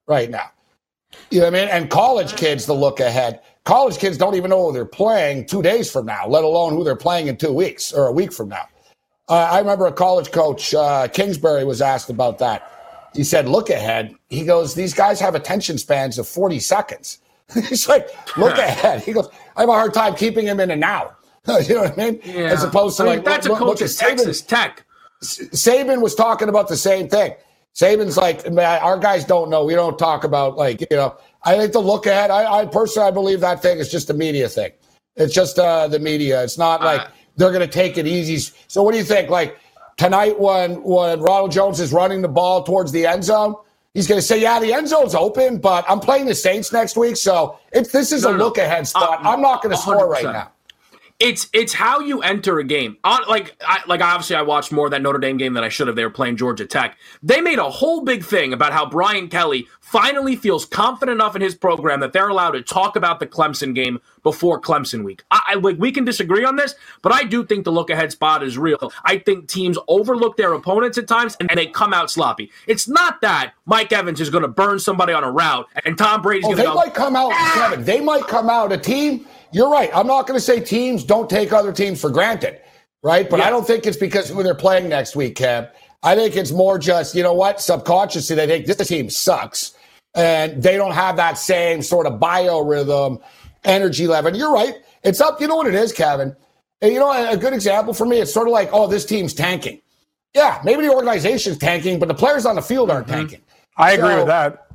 [0.08, 0.50] right now.
[1.30, 1.68] You know what I mean?
[1.70, 3.40] And college kids, the look ahead.
[3.64, 6.84] College kids don't even know who they're playing two days from now, let alone who
[6.84, 8.66] they're playing in two weeks or a week from now.
[9.30, 12.70] Uh, I remember a college coach, uh, Kingsbury, was asked about that.
[13.14, 17.18] He said, "Look ahead." He goes, "These guys have attention spans of forty seconds."
[17.54, 20.76] He's like, "Look ahead." He goes, "I have a hard time keeping him in a
[20.76, 21.12] now."
[21.68, 22.20] you know what I mean?
[22.24, 22.44] Yeah.
[22.46, 24.16] As opposed to I mean, like, that's look, a coach at at Saban.
[24.16, 24.84] Texas Tech.
[25.22, 27.34] Saban was talking about the same thing.
[27.74, 29.64] Saban's like, man, our guys don't know.
[29.64, 31.16] We don't talk about like, you know.
[31.44, 32.30] I think the look ahead.
[32.30, 34.72] I, I personally, I believe that thing is just a media thing.
[35.16, 36.42] It's just uh, the media.
[36.42, 37.08] It's not like Uh,
[37.40, 38.52] they're going to take it easy.
[38.68, 39.30] So, what do you think?
[39.30, 39.58] Like
[39.96, 43.54] tonight, when when Ronald Jones is running the ball towards the end zone,
[43.94, 46.96] he's going to say, "Yeah, the end zone's open, but I'm playing the Saints next
[46.96, 49.24] week, so it's this is No, a no, look ahead spot.
[49.24, 50.50] Uh, I'm not going to score right now."
[51.20, 52.96] It's it's how you enter a game.
[53.04, 55.68] On, like I, like obviously I watched more of that Notre Dame game than I
[55.68, 55.94] should have.
[55.94, 56.96] They were playing Georgia Tech.
[57.22, 61.42] They made a whole big thing about how Brian Kelly finally feels confident enough in
[61.42, 65.22] his program that they're allowed to talk about the Clemson game before Clemson week.
[65.30, 68.10] I, I like we can disagree on this, but I do think the look ahead
[68.12, 68.90] spot is real.
[69.04, 72.50] I think teams overlook their opponents at times and, and they come out sloppy.
[72.66, 76.22] It's not that Mike Evans is going to burn somebody on a route and Tom
[76.22, 76.74] Brady's Oh, going they to go.
[76.76, 77.66] might come out, ah!
[77.68, 77.84] Kevin.
[77.84, 79.26] They might come out a team.
[79.52, 79.90] You're right.
[79.94, 82.60] I'm not going to say teams don't take other teams for granted,
[83.02, 83.28] right?
[83.28, 83.46] But Yeah.
[83.46, 85.70] I don't think it's because who they're playing next week, Kev.
[86.02, 89.74] I think it's more just you know what subconsciously they think this team sucks,
[90.14, 93.20] and they don't have that same sort of biorhythm,
[93.64, 94.28] energy level.
[94.28, 94.76] And you're right.
[95.02, 95.40] It's up.
[95.40, 96.34] You know what it is, Kevin.
[96.80, 98.18] And you know a good example for me.
[98.18, 99.82] It's sort of like, oh, this team's tanking.
[100.34, 103.16] Yeah, maybe the organization's tanking, but the players on the field aren't mm-hmm.
[103.16, 103.42] tanking.
[103.76, 104.68] I agree with that.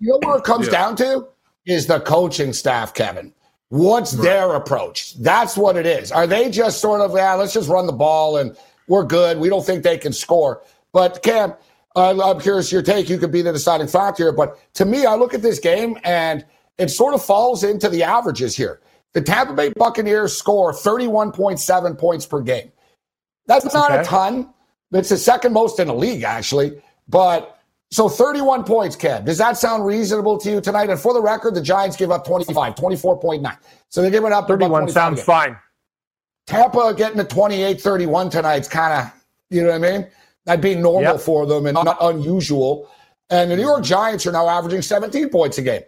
[0.00, 0.72] You know where it comes Yeah.
[0.72, 1.28] down to
[1.66, 3.32] is the coaching staff, Kevin.
[3.72, 5.14] What's their approach?
[5.14, 6.12] That's what it is.
[6.12, 8.54] Are they just sort of, yeah, let's just run the ball and
[8.86, 9.38] we're good.
[9.38, 10.62] We don't think they can score.
[10.92, 11.54] But Cam,
[11.96, 13.08] uh, I'm curious your take.
[13.08, 14.32] You could be the deciding factor here.
[14.32, 16.44] But to me, I look at this game and
[16.76, 18.82] it sort of falls into the averages here.
[19.14, 22.72] The Tampa Bay Buccaneers score 31.7 points per game.
[23.46, 24.52] That's not a ton.
[24.92, 26.82] It's the second most in the league, actually.
[27.08, 27.58] But
[27.92, 29.24] so 31 points, Kev.
[29.26, 30.88] Does that sound reasonable to you tonight?
[30.90, 33.56] And for the record, the Giants give up 25, 24.9.
[33.90, 35.24] So they're giving up 31 25 sounds again.
[35.26, 35.56] fine.
[36.46, 39.12] Tampa getting to 28 31 tonight's kind of,
[39.50, 40.06] you know what I mean?
[40.46, 41.20] That'd be normal Yep.
[41.20, 42.88] for them and not unusual.
[43.30, 45.82] And the New York Giants are now averaging 17 points a game.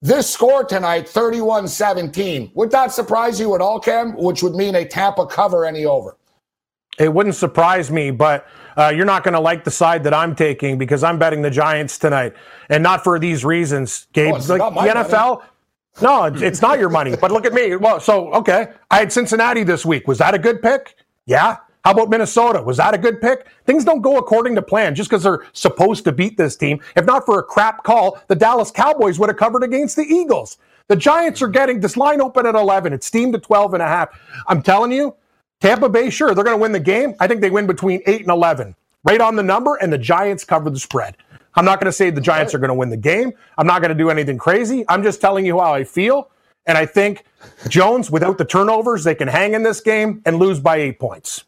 [0.00, 2.50] This score tonight, 31 17.
[2.54, 4.16] Would that surprise you at all, Cam?
[4.16, 6.16] Which would mean a Tampa cover any over.
[7.02, 10.34] It wouldn't surprise me, but uh, you're not going to like the side that I'm
[10.34, 12.34] taking because I'm betting the Giants tonight,
[12.70, 14.34] and not for these reasons, Gabe.
[14.34, 14.46] Oh, like,
[14.94, 15.42] the NFL.
[16.00, 17.14] No, it's- it's not your money.
[17.16, 17.76] But look at me.
[17.76, 20.08] Well, so okay, I had Cincinnati this week.
[20.08, 20.94] Was that a good pick?
[21.26, 21.56] Yeah.
[21.84, 22.62] How about Minnesota?
[22.62, 23.48] Was that a good pick?
[23.66, 26.80] Things don't go according to plan just because they're supposed to beat this team.
[26.94, 30.58] If not for a crap call, the Dallas Cowboys would have covered against the Eagles.
[30.86, 32.92] The Giants are getting this line open at 11.
[32.92, 34.08] It's steamed to 12 and a half.
[34.46, 35.16] I'm telling you,
[35.62, 37.14] Tampa Bay, sure, they're going to win the game.
[37.20, 38.74] I think they win between 8 and 11.
[39.04, 41.16] Right on the number, and the Giants cover the spread.
[41.54, 43.32] I'm not going to say the Giants are going to win the game.
[43.56, 44.84] I'm not going to do anything crazy.
[44.88, 46.30] I'm just telling you how I feel.
[46.66, 47.24] And I think
[47.68, 51.44] Jones, without the turnovers, they can hang in this game and lose by eight points.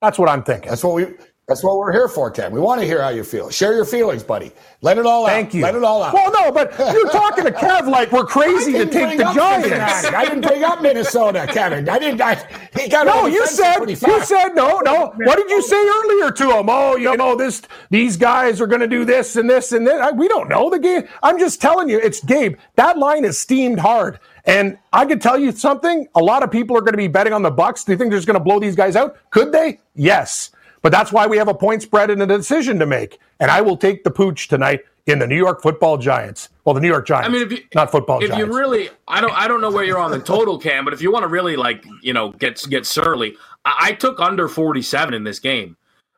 [0.00, 0.68] That's what I'm thinking.
[0.68, 1.06] That's what we.
[1.48, 2.52] That's what we're here for, Cam.
[2.52, 3.50] We want to hear how you feel.
[3.50, 4.52] Share your feelings, buddy.
[4.80, 5.30] Let it all out.
[5.30, 5.62] Thank you.
[5.62, 6.14] Let it all out.
[6.14, 10.06] Well, no, but you're talking to Kev like we're crazy to take the Giants.
[10.06, 11.88] I didn't bring up Minnesota, Kevin.
[11.88, 12.20] I didn't.
[12.20, 12.36] I,
[12.78, 15.12] he got No, you said you said no, no.
[15.16, 16.66] What did you say earlier to him?
[16.68, 17.62] Oh, you know this.
[17.90, 20.00] These guys are going to do this and this and this.
[20.00, 21.08] I, we don't know the game.
[21.24, 22.56] I'm just telling you, it's Gabe.
[22.76, 26.06] That line is steamed hard, and I could tell you something.
[26.14, 27.82] A lot of people are going to be betting on the Bucks.
[27.82, 29.16] Do you think they're just going to blow these guys out?
[29.30, 29.80] Could they?
[29.96, 30.50] Yes,
[30.82, 33.18] but that's why we have a point spread and a decision to make.
[33.40, 36.48] And I will take the pooch tonight in the New York Football Giants.
[36.64, 37.28] Well, the New York Giants.
[37.28, 38.46] I mean, if you not football if Giants.
[38.48, 41.02] you really, I don't, I don't know where you're on the total, Cam, but if
[41.02, 45.14] you want to really like, you know, get get surly, I, I took under 47
[45.14, 45.76] in this game.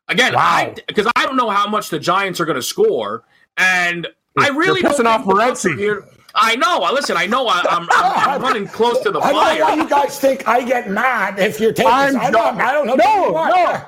[0.09, 0.41] Again, Wow.
[0.43, 3.25] I because I don't know how much the Giants are going to score,
[3.57, 4.07] and
[4.39, 5.79] I You're really pissing don't off think the Bucks are Morency.
[5.79, 6.05] here-
[6.37, 6.81] I know.
[6.83, 7.17] I listen.
[7.17, 7.47] I know.
[7.47, 9.33] I, I'm, I'm, I'm running close to the fire.
[9.33, 11.93] I don't know why you guys think I get mad if you're taking.
[11.93, 12.95] I'm I, not- don't, I don't know.
[12.97, 13.83] No, no.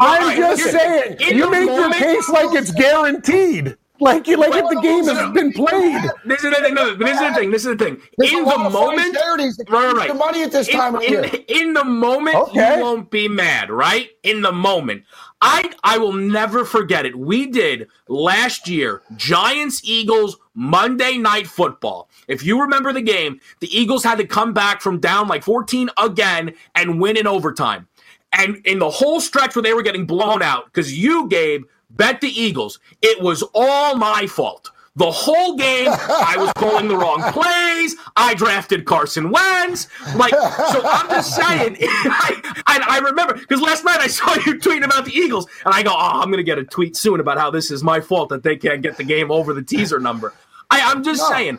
[0.00, 3.76] I'm Right, just here- saying, you make your case like it's guaranteed.
[4.00, 6.02] Like you, like if the game has been played.
[6.24, 6.74] This is the thing.
[6.74, 7.50] No, this is the thing.
[7.52, 8.00] This is the thing.
[8.18, 10.08] There's in a the lot moment, charities that right, right, use right.
[10.08, 11.30] the money at this in, time of in- year.
[11.46, 12.78] in the moment, Okay.
[12.78, 14.08] you won't be mad, right?
[14.24, 15.04] In the moment.
[15.40, 17.16] I I will never forget it.
[17.16, 22.08] We did last year, Giants Eagles Monday night football.
[22.26, 25.90] If you remember the game, the Eagles had to come back from down like 14
[25.96, 27.86] again and win in overtime.
[28.32, 32.20] And in the whole stretch where they were getting blown out, because you, Gabe, bet
[32.20, 34.70] the Eagles, it was all my fault.
[34.94, 37.96] The whole game, I was calling the wrong plays.
[38.14, 39.88] I drafted Carson Wentz.
[40.14, 41.78] Like, so I'm just saying.
[41.80, 45.72] I, I, I remember because last night I saw you tweeting about the Eagles, and
[45.74, 48.00] I go, "Oh, I'm going to get a tweet soon about how this is my
[48.00, 50.34] fault that they can't get the game over the teaser number."
[50.70, 51.58] I, I'm just saying.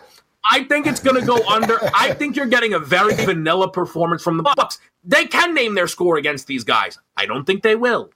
[0.52, 1.80] I think it's going to go under.
[1.96, 4.80] I think you're getting a very vanilla performance from the Bucks.
[5.04, 6.98] They can name their score against these guys.
[7.18, 8.10] I don't think they will.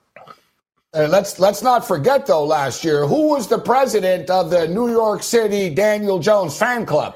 [0.93, 4.89] And let's let's not forget though, last year, who was the president of the New
[4.89, 7.15] York City Daniel Jones fan club?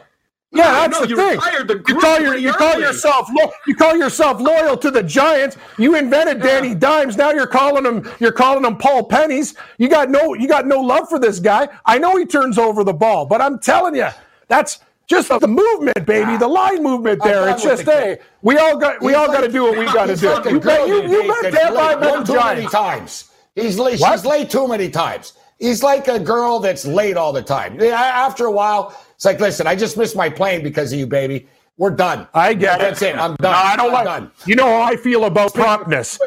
[0.53, 1.67] Yeah, I that's know, the thing.
[1.67, 5.55] the you call your, you call yourself lo- you call yourself loyal to the Giants.
[5.77, 7.15] You invented Danny Dimes.
[7.15, 9.55] Now you're calling him you're calling him Paul Pennies.
[9.77, 11.69] You got no you got no love for this guy.
[11.85, 14.09] I know he turns over the ball, but I'm telling you,
[14.49, 14.79] that's
[15.11, 16.37] just the movement, baby.
[16.37, 17.47] The line movement there.
[17.49, 19.77] It's just the hey, we all got we He's all like- got to do what
[19.77, 20.29] we got to do.
[20.29, 23.29] like You bet you, you bet that's damn I one too many times.
[23.55, 23.99] He's late.
[23.99, 24.13] What?
[24.13, 25.33] She's late too many times.
[25.59, 27.79] He's like a girl that's late all the time.
[27.81, 31.47] After a while, it's like, listen, I just missed my plane because of you, baby.
[31.77, 32.27] We're done.
[32.33, 32.83] I get it.
[32.83, 33.15] That's it.
[33.15, 33.51] I'm done.
[33.53, 34.05] No, I don't I'm like.
[34.05, 34.31] done.
[34.45, 36.19] You know how I feel about promptness.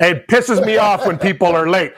[0.00, 1.92] It pisses me off when people are late.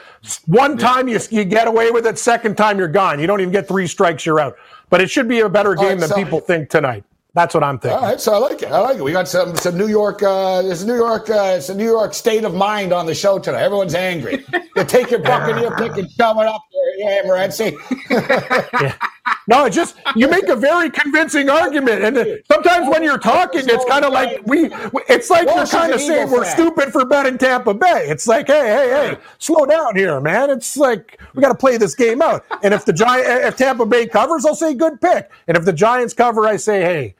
[0.46, 2.18] One time you, you get away with it.
[2.18, 3.20] Second time you're gone.
[3.20, 4.24] You don't even get three strikes.
[4.26, 4.56] You're out.
[4.92, 7.04] But it should be a better game right, than so- people think tonight.
[7.34, 7.98] That's what I'm thinking.
[7.98, 8.70] All right, so I like it.
[8.70, 9.02] I like it.
[9.02, 10.22] We got some some New York.
[10.22, 11.30] Uh, it's New York.
[11.30, 13.62] Uh, it's a New York state of mind on the show tonight.
[13.62, 14.44] Everyone's angry.
[14.76, 16.82] You take your Buccaneer pick and shove it up there.
[16.98, 19.02] Yeah, Morency.
[19.48, 23.84] No, it's just you make a very convincing argument, and sometimes when you're talking, it's
[23.86, 24.70] kind of like we.
[25.08, 28.06] It's like you're kind of saying we're stupid for betting Tampa Bay.
[28.08, 30.48] It's like, hey, hey, hey, slow down here, man.
[30.50, 32.44] It's like we got to play this game out.
[32.62, 35.30] And if the Giant, eh, if Tampa Bay covers, I'll say good pick.
[35.48, 37.14] And if the Giants cover, I say, hey,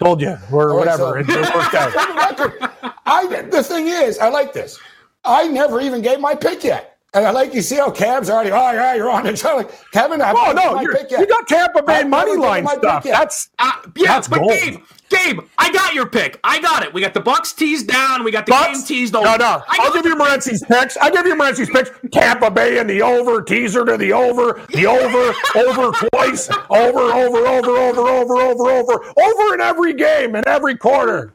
[0.00, 0.98] told you, or right, whatever.
[0.98, 1.92] so- it, it worked out.
[1.92, 2.70] For the record,
[3.06, 4.78] I the thing is, I like this.
[5.24, 6.97] I never even gave my pick yet.
[7.14, 9.38] And I like you see how Cam's already, oh yeah, you're on it.
[9.38, 11.20] So like, Kevin, I Oh haven't no, my you're, pick yet.
[11.20, 13.04] you got Tampa Bay I've money line given my pick stuff.
[13.04, 14.50] That's Uh, yeah, That's but gold.
[14.50, 16.38] Gabe, Gabe, I got your pick.
[16.44, 16.92] I got it.
[16.92, 18.24] We got the Bucks teased down.
[18.24, 18.82] We got the game Bucks?
[18.82, 19.24] teased over.
[19.24, 19.62] No, no.
[19.66, 20.98] I I'll give you Morency's picks.
[20.98, 21.90] I'll give you Morency's picks.
[22.12, 27.38] Tampa Bay and the over, teaser to the over, the over, over twice, over, over,
[27.46, 31.32] over, over, over, over, over, over in every game in every quarter.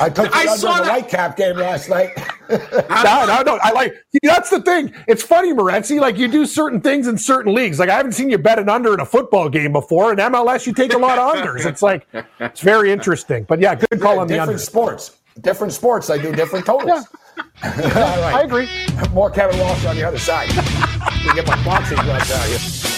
[0.00, 1.08] I took I under saw in the that.
[1.08, 2.10] Whitecap game last night.
[2.48, 3.58] No, no, no.
[3.62, 4.94] I like that's the thing.
[5.06, 6.00] It's funny, Morency.
[6.00, 7.78] Like you do certain things in certain leagues.
[7.78, 10.12] Like I haven't seen you bet an under in a football game before.
[10.12, 11.66] In MLS, you take a lot of unders.
[11.66, 12.06] It's like
[12.40, 13.44] it's very interesting.
[13.44, 14.58] But yeah, good call on the different under.
[14.58, 15.18] sports.
[15.42, 16.08] Different sports.
[16.08, 17.06] I do different totals.
[17.62, 18.34] All right.
[18.34, 18.66] I agree.
[19.12, 20.48] More Kevin Walsh on the other side.
[21.26, 22.97] we get my boxing gloves out here.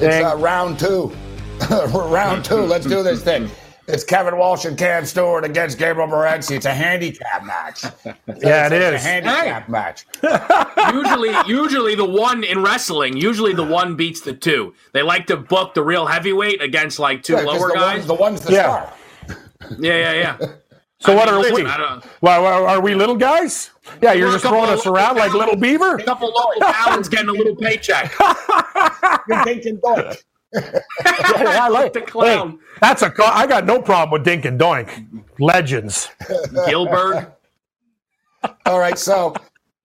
[0.00, 1.12] It's uh, round two.
[1.92, 2.56] round two.
[2.56, 3.50] Let's do this thing.
[3.86, 6.56] It's Kevin Walsh and Cam Stewart against Gabriel Morency.
[6.56, 7.84] It's a handicap match.
[8.42, 9.04] Yeah, it it's is.
[9.04, 10.06] a handicap match.
[10.94, 14.72] usually, usually the one in wrestling, usually the one beats the two.
[14.92, 17.94] They like to book the real heavyweight against like two Yeah, 'cause lower the guys.
[17.96, 18.62] One's, the one's the Yeah.
[18.62, 19.38] star.
[19.78, 20.48] yeah, yeah, yeah.
[21.00, 21.70] So what mean, are listen, we?
[21.70, 23.70] I Well, well, are we little guys?
[24.02, 25.96] Yeah, you're just throwing us around like little beaver.
[25.96, 28.12] A couple local talents getting a little paycheck.
[29.28, 30.16] You're thinking doink.
[30.54, 32.52] I like The clown.
[32.52, 33.12] Hey, that's a.
[33.22, 35.24] I got no problem with Dink and Doink.
[35.38, 36.08] Legends.
[36.66, 37.36] Gilbert.
[38.66, 39.34] All right, so,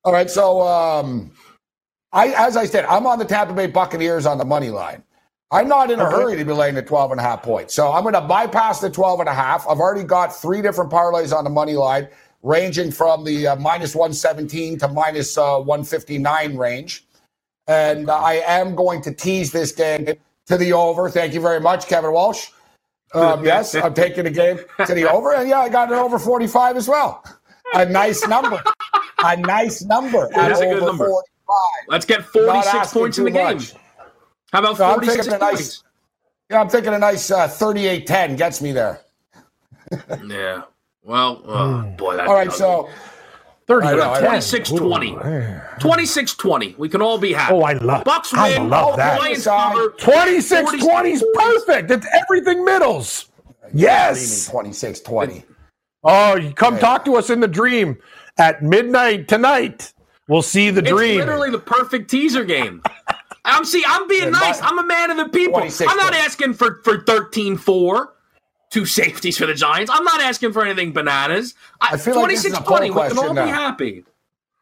[0.03, 1.31] all right, so, um,
[2.13, 5.03] I, as I said, I'm on the Tampa Bay Buccaneers on the money line.
[5.51, 6.15] I'm not in a Okay.
[6.15, 7.73] hurry to be laying the 12 and a half points.
[7.73, 9.67] So I'm going to bypass the 12 and a half.
[9.67, 12.07] I've already got three different parlays on the money line,
[12.45, 17.05] ranging from the uh, minus 117 to minus uh, 159 range.
[17.67, 20.07] And I am going to tease this game
[20.45, 21.09] to the over.
[21.09, 22.49] Thank you very much, Kevin Walsh.
[23.15, 25.33] Um, yes, I'm taking the game to the over.
[25.33, 27.23] And yeah, I got it over 45 as well.
[27.73, 28.61] A nice number.
[29.23, 30.29] A nice number.
[30.37, 31.07] at is a good number.
[31.07, 31.25] 45.
[31.87, 33.57] Let's get 46 points in the game.
[33.57, 33.73] much.
[34.53, 35.59] How about So I'm 46 thinking a points?
[35.59, 35.83] nice,
[36.51, 39.01] yeah, I'm thinking a nice uh, 38-10 gets me there.
[40.27, 40.61] Yeah.
[41.05, 42.89] Well, oh, boy, that's All right, so
[43.67, 43.87] Thirty.
[43.87, 44.27] I know, I know.
[44.27, 45.17] 26 20.
[45.79, 46.75] 26 20.
[46.77, 47.53] We can all be happy.
[47.55, 48.03] Oh, I love.
[48.03, 48.69] Bucs I win.
[48.69, 49.19] love that.
[49.19, 49.89] Lions cover.
[49.97, 51.91] 26 20 is perfect.
[51.91, 53.29] It's everything middles.
[53.73, 54.49] Yes.
[54.51, 55.43] 26-20.
[56.03, 57.97] Oh, you come talk to us in the dream
[58.37, 59.91] at midnight tonight.
[60.27, 61.17] We'll see the It's dream.
[61.17, 62.83] literally the perfect teaser game.
[63.45, 64.61] I'm see, I'm being Yeah, nice.
[64.61, 65.57] I'm a man of the people.
[65.57, 66.17] I'm not points.
[66.25, 68.07] asking for for 13-4.
[68.75, 69.89] Two safeties for the Giants.
[69.93, 71.53] I'm not asking for anything bananas.
[71.79, 72.89] I, I feel like this is a 26 poll 20.
[72.89, 74.05] We can all question be happy.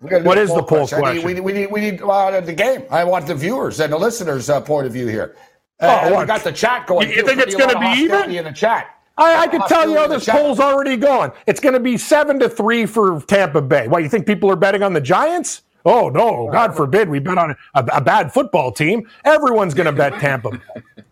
[0.01, 1.23] We gotta do What a the poll I need- question?
[1.25, 2.83] we, need- we need, we need uh, the game.
[2.91, 5.35] I want the viewers and the listeners' uh, point of view here.
[5.79, 7.09] Uh, Oh, we got the chat going.
[7.09, 8.29] You- you think it's gonna be even?
[8.29, 8.95] in the chat.
[9.17, 10.35] I, I can tell you how Hostility in the this chat.
[10.35, 11.31] poll's already gone.
[11.47, 13.87] It's going to be seven to three for Tampa Bay.
[13.87, 15.63] Why you think people are betting on the Giants?
[15.85, 19.09] Oh no, God forbid we bet on a, a bad football team.
[19.25, 20.51] Everyone's going to bet Tampa.
[20.51, 20.59] Bay.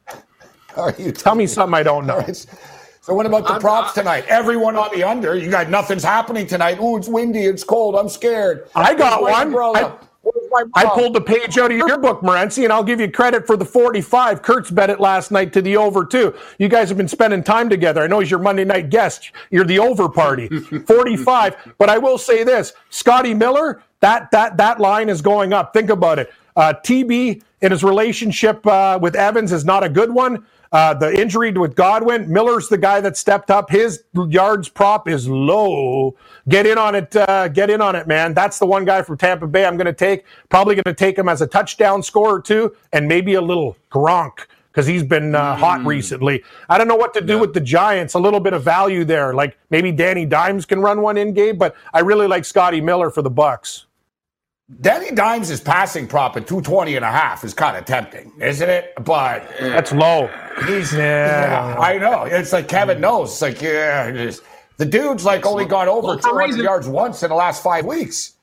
[0.77, 2.23] Are you Tell me something I don't know.
[3.03, 4.25] So what about the I'm- props tonight?
[4.27, 5.35] Everyone on the under.
[5.35, 6.79] You got nothing's happening tonight.
[6.79, 7.41] Ooh, it's windy.
[7.45, 7.95] It's cold.
[7.95, 8.67] I'm scared.
[8.75, 9.47] I got Where's one.
[9.47, 9.97] umbrella?
[10.01, 10.05] I-
[10.51, 13.47] my I pulled the page out of your book, Morency, and I'll give you credit
[13.47, 14.43] for the 45.
[14.43, 16.35] Kurtz bet it last night to the over, too.
[16.59, 18.01] You guys have been spending time together.
[18.03, 19.31] I know he's your Monday night guest.
[19.49, 20.47] You're the over party.
[20.85, 21.73] 45.
[21.79, 25.73] But I will say this Scotty Miller, that, that, that line is going up.
[25.73, 26.31] Think about it.
[26.55, 30.45] Uh, TB in his relationship uh, with Evans is not a good one.
[30.71, 33.69] Uh, the injury with Godwin, Miller's the guy that stepped up.
[33.69, 36.15] His yards prop is low.
[36.47, 37.13] Get in on it.
[37.13, 38.33] Uh, get in on it, man.
[38.33, 40.23] That's the one guy from Tampa Bay I'm going to take.
[40.47, 44.45] Probably going to take him as a touchdown scorer too, and maybe a little Gronk
[44.71, 46.41] because he's been uh, hot recently.
[46.69, 48.13] I don't know what to do with the Giants.
[48.13, 51.57] A little bit of value there, like maybe Danny Dimes can run one in game,
[51.57, 53.85] but I really like Scotty Miller for the Bucs.
[54.79, 58.93] Danny Dimes' passing prop at 220 and a half is kind of tempting, isn't it?
[59.03, 60.27] But uh, That's low.
[60.65, 61.73] he's Yeah.
[61.73, 62.23] yeah, I know.
[62.23, 63.31] It's like Kevin knows.
[63.33, 64.41] It's like yeah, is.
[64.77, 67.85] the dude's like only got over Well, 200 reason- yards once in the last five
[67.85, 68.33] weeks.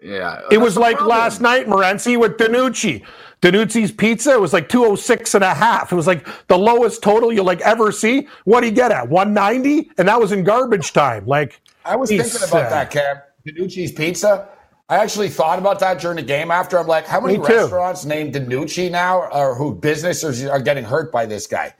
[0.00, 0.40] Yeah.
[0.50, 3.04] It was like last night, Morency, with DiNucci.
[3.40, 5.90] DiNucci's pizza, it was like 206 and a half.
[5.92, 8.28] It was like the lowest total you'll like ever see.
[8.44, 9.08] What'd he get at?
[9.08, 9.90] 190?
[9.98, 11.24] And that was in garbage time.
[11.26, 13.16] Like, I was thinking about uh, that, Cam.
[13.46, 14.48] DiNucci's Pizza.
[14.92, 16.78] I actually thought about that during the game after.
[16.78, 21.24] I'm like, how many restaurants named DiNucci now or who businesses are getting hurt by
[21.24, 21.74] this guy?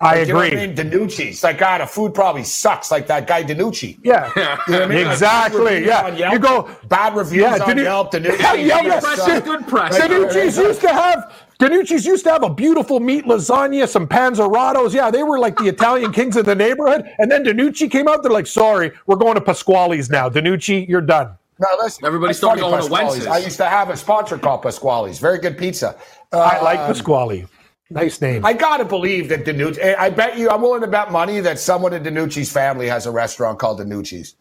[0.00, 0.60] I Like, you know agree.
[0.62, 0.76] I mean?
[0.76, 1.42] DiNucci's.
[1.42, 3.98] Like, God, the food probably sucks like that guy DiNucci.
[4.04, 5.06] Yeah, You know what I mean?
[5.08, 5.64] Exactly.
[5.64, 6.70] reviews Yeah, Yelp, you go.
[6.88, 8.12] bad reviews Yeah, on Danu- Yelp.
[8.12, 8.38] DiNucci.
[8.38, 9.98] Yeah, Yelp, yes, press good press.
[9.98, 14.94] DiNucci's used to have DiNucci's used to have a beautiful meat lasagna, some panzeratos.
[14.94, 17.08] Yeah, they were like the Italian kings of the neighborhood.
[17.18, 18.22] And then DiNucci came out.
[18.22, 20.28] They're like, "Sorry, we're going to Pasquale's now.
[20.28, 22.06] DiNucci, you're done." No, listen.
[22.06, 23.28] Everybody that's started funny, going to Wences.
[23.28, 25.20] I used to have a sponsor called Pasquale's.
[25.20, 25.96] Very good pizza.
[26.32, 27.46] I like Um, Pasquale.
[27.90, 28.46] Nice name.
[28.46, 29.96] I gotta believe that DiNucci.
[29.98, 30.50] I bet you.
[30.50, 34.36] I'm willing to bet money that someone in DiNucci's family has a restaurant called DiNucci's.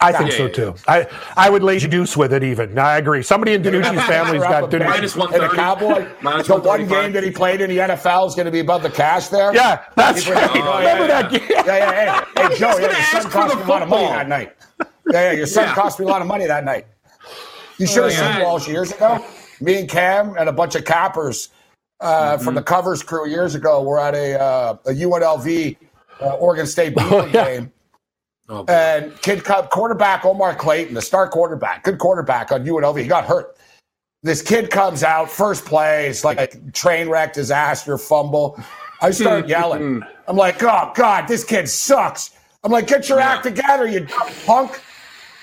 [0.00, 0.74] I think Yeah, so yeah, too.
[0.88, 2.78] I I would lazy deuce with it even.
[2.78, 3.22] I agree.
[3.22, 5.14] Somebody in DiNucci's family's got Minus DiNucci.
[5.16, 5.56] Minus And the 130.
[5.56, 6.08] cowboy.
[6.22, 8.82] Minus the one game that he played in the NFL is going to be above
[8.82, 9.54] the cash there.
[9.54, 10.50] Yeah, that's right.
[10.54, 11.08] Oh, Remember yeah.
[11.08, 11.42] that game?
[11.64, 13.82] Yeah, yeah, hey, hey, Joe, yeah, gonna your ask son for cost the a lot
[13.82, 14.10] of money football.
[14.10, 14.56] that night.
[15.12, 15.74] Yeah, yeah, your son Yeah.
[15.74, 16.86] cost me a lot of money that night.
[17.78, 18.36] You should have yeah.
[18.36, 19.24] seen Walsh years ago.
[19.60, 21.48] Me and Cam and a bunch of cappers
[22.00, 25.76] uh, from the covers crew years ago were at a, uh, a UNLV
[26.20, 27.44] uh, Oregon State Beaver yeah.
[27.44, 27.72] game.
[28.48, 28.64] Oh.
[28.66, 33.00] And kid cut quarterback Omar Clayton, the star quarterback, good quarterback on UNLV.
[33.00, 33.56] He got hurt.
[34.22, 38.60] This kid comes out, first play, it's like a train wreck, disaster, fumble.
[39.00, 40.02] I start yelling.
[40.28, 42.32] I'm like, oh God, this kid sucks.
[42.62, 44.06] I'm like, get your act together, you
[44.44, 44.82] punk.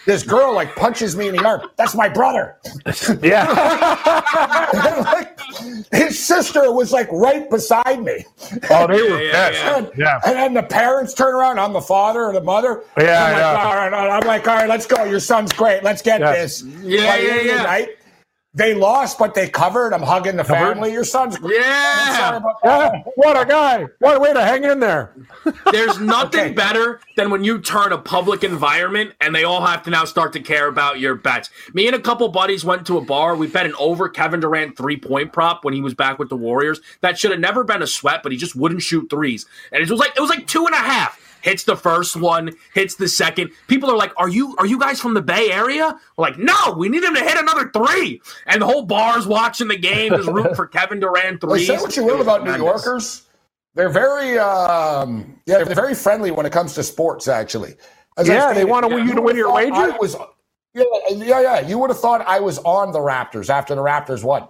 [0.08, 1.70] This girl like punches me in the arm.
[1.76, 2.56] That's my brother.
[3.22, 3.46] Yeah.
[5.08, 5.40] Like,
[5.92, 8.26] his sister was like right beside me.
[8.70, 9.64] Oh, they were Yeah, pissed.
[9.64, 10.20] yeah, And, Yeah.
[10.26, 11.60] and then the parents turn around.
[11.60, 12.84] I'm the father or the mother.
[12.98, 13.64] Yeah, I'm like, yeah.
[13.64, 14.22] all right, all right.
[14.22, 15.04] I'm like, all right, let's go.
[15.06, 15.84] Your son's great.
[15.84, 16.32] Let's get Yeah.
[16.34, 16.64] this.
[16.64, 17.64] Yeah, By the yeah, end of the yeah.
[17.64, 17.90] night,
[18.58, 19.94] they lost, but they covered.
[19.94, 20.74] I'm hugging the Covered?
[20.74, 20.92] family.
[20.92, 21.38] Your son's.
[21.42, 22.18] Yeah.
[22.18, 22.94] Sorry about that.
[22.94, 23.86] Yeah, what a guy!
[24.00, 25.14] What a way to hang in there.
[25.72, 26.54] There's nothing Okay.
[26.54, 30.34] better than when you turn a public environment and they all have to now start
[30.34, 31.50] to care about your bets.
[31.74, 33.36] Me and a couple buddies went to a bar.
[33.36, 36.38] We bet an over Kevin Durant three point prop when he was back with the
[36.38, 36.82] Warriors.
[37.02, 39.46] That should have never been a sweat, but he just wouldn't shoot threes.
[39.72, 41.20] And it was like it was like two and a half.
[41.48, 43.52] Hits the first one, hits the second.
[43.68, 46.76] People are like, "Are you are you guys from the Bay Area?" We're like, "No,
[46.78, 48.22] we need him to hit another three.
[48.48, 51.68] And the whole bar's watching the game, just rooting for Kevin Durant Well, threes.
[51.68, 52.56] say what you will was about New.
[52.56, 53.24] Yorkers.
[53.76, 57.28] They're very, um, yeah, they're very friendly when it comes to sports.
[57.28, 57.76] Actually,
[58.18, 59.76] As I Yeah, they stated, want you to win your thought wager?
[59.94, 60.16] I was,
[60.74, 61.60] yeah, yeah, yeah.
[61.62, 64.48] You would have thought I was on the Raptors after the Raptors won.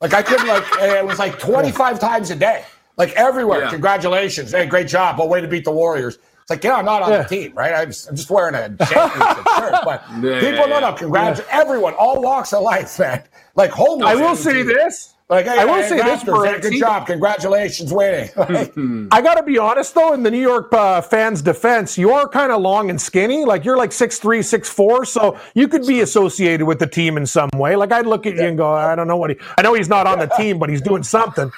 [0.00, 2.64] Like I couldn't like it was like 25 times a day,
[2.98, 3.62] like everywhere.
[3.62, 3.70] Yeah.
[3.70, 6.18] Congratulations, hey, great job, but way to beat the Warriors.
[6.46, 7.22] It's like, yeah, I'm not on Yeah.
[7.24, 7.74] the team, right?
[7.74, 11.40] I'm just, I'm just wearing a championship shirt, but Yeah, people, yeah, no, no, yeah.
[11.50, 13.24] everyone, all walks of life, man.
[13.56, 14.68] Like, holy, I will shit, say dude.
[14.68, 15.14] this.
[15.28, 16.78] Like, hey, I will hey, say this, Raptors, hey, good Morency.
[16.78, 18.28] job, congratulations, winning.
[18.36, 18.72] Like,
[19.10, 22.28] I got to be honest though, in the New York uh, fans' defense, you are
[22.28, 23.44] kind of long and skinny.
[23.44, 27.16] Like you're like six three, six four, so you could be associated with the team
[27.16, 27.74] in some way.
[27.74, 29.36] Like I'd look at you and go, I don't know what he.
[29.58, 31.50] I know he's not on the team, but he's doing something.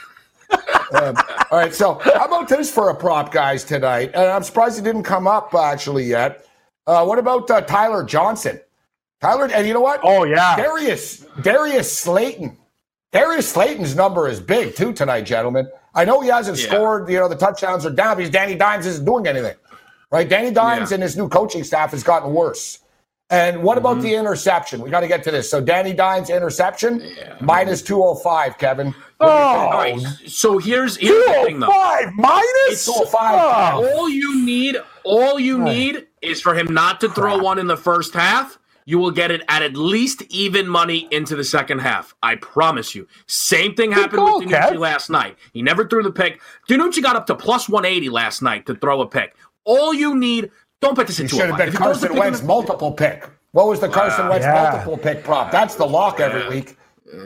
[0.51, 1.13] All
[1.53, 4.11] right, so how about this for a prop, guys, tonight?
[4.15, 6.47] And I'm surprised it didn't come up actually yet.
[6.87, 8.61] Uh, what about uh, Tyler Johnson?
[9.21, 10.01] Tyler, and you know what?
[10.03, 12.57] Oh yeah, Darius Darius Slayton.
[13.13, 15.69] Darius Slayton's number is big too tonight, gentlemen.
[15.95, 16.67] I know he hasn't Yeah.
[16.67, 17.11] scored.
[17.11, 19.57] You know the touchdowns are down because Danny Dimes isn't doing anything,
[20.13, 20.29] right?
[20.29, 20.97] Danny Dimes Yeah.
[20.97, 22.79] and his new coaching staff has gotten worse.
[23.31, 23.87] And what Mm-hmm.
[23.87, 24.81] about the interception?
[24.81, 25.51] We got to get to this.
[25.51, 27.03] So Danny Dimes interception
[27.41, 28.59] minus two hundred five.
[28.59, 28.95] Kevin.
[29.21, 30.01] Oh, All right.
[30.27, 31.67] So here's here's the thing, though.
[31.69, 32.87] five minus.
[32.87, 33.75] Two hundred five.
[33.75, 33.97] Oh.
[33.99, 37.77] All you need, all you need, is for him not to throw one in the
[37.77, 38.59] first half.
[38.87, 42.15] You will get it at at least even money into the second half.
[42.23, 43.07] I promise you.
[43.27, 44.79] Same thing happened call, with DiNucci Kev.
[44.79, 45.37] last night.
[45.53, 46.41] He never threw the pick.
[46.71, 49.37] DiNucci got up to plus 180 last night to throw a pick.
[49.65, 50.51] All you need,
[50.81, 52.21] don't bet this It into should a have been If he throws the Carson pick
[52.21, 53.29] Wentz multiple pick.
[53.53, 54.71] What was the Carson Wentz Yeah.
[54.71, 55.51] multiple pick prop?
[55.51, 56.77] That's the lock every week.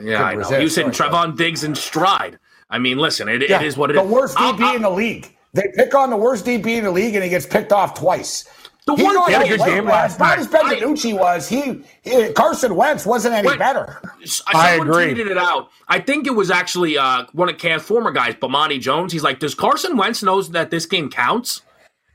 [0.03, 0.39] Yeah, I know.
[0.39, 0.57] resist.
[0.57, 2.39] He was hitting Trevon Diggs and stride.
[2.69, 4.09] I mean, listen, it, Yeah, it is what it the is.
[4.09, 5.35] worst DB I'll- in the league.
[5.53, 8.45] They pick on the worst DB in the league, and he gets picked off twice.
[8.87, 9.93] The He one got thing had a good late, game man.
[9.93, 13.59] last As bad as Ben I- was, he, he Carson Wentz wasn't any Wait.
[13.59, 14.01] better.
[14.47, 15.13] I Someone agree.
[15.13, 15.69] tweeted it out.
[15.87, 19.13] I think it was actually uh, one of Cam's former guys, Bomani Jones.
[19.13, 21.61] He's like, "Does Carson Wentz knows that this game counts?"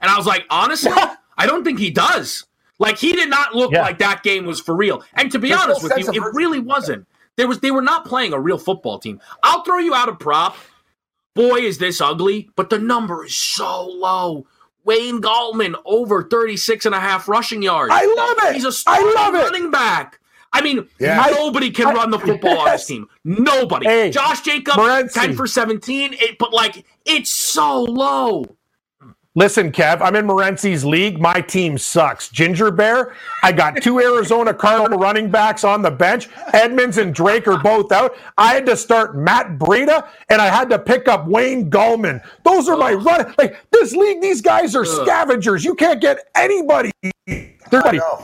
[0.01, 0.91] And I was like, honestly,
[1.39, 2.45] I don't think he does.
[2.79, 3.81] Like he did not look Yeah.
[3.83, 5.03] like that game was for real.
[5.15, 7.07] And to be There's no honest with you, it really wasn't.
[7.37, 9.21] There was they were not playing a real football team.
[9.43, 10.57] I'll throw you out a prop.
[11.35, 14.47] Boy, is this ugly, but the number is so low.
[14.85, 17.93] Wayne Gallman over 36 and a half rushing yards.
[17.95, 18.55] I love it.
[18.55, 19.39] He's a I starting love it.
[19.39, 20.19] running back.
[20.53, 21.25] I mean, Yeah.
[21.37, 23.07] nobody can I- run the football on this team.
[23.23, 23.87] Nobody.
[23.87, 25.13] Hey, Josh Jacobs, Morency.
[25.13, 28.47] 10 for 17, it, but like, it's so low.
[29.39, 31.21] Listen, Kev, I'm in Morency's league.
[31.21, 32.29] My team sucks.
[32.29, 33.15] Ginger Bear,
[33.45, 36.29] I got two Arizona Cardinal running backs on the bench.
[36.53, 38.17] Edmonds and Drake are both out.
[38.37, 42.21] I had to start Matt Breida, and I had to pick up Wayne Gallman.
[42.43, 43.33] Those are my run.
[43.39, 45.65] Like this league, these guys are scavengers.
[45.65, 46.91] You can't get anybody.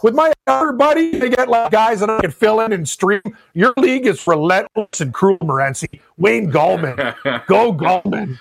[0.03, 3.23] With my other buddy, they get like guys that I can fill in and stream.
[3.53, 6.01] Your league is relentless and cruel, Morency.
[6.17, 7.15] Wayne Gallman.
[7.47, 8.41] Go Gallman.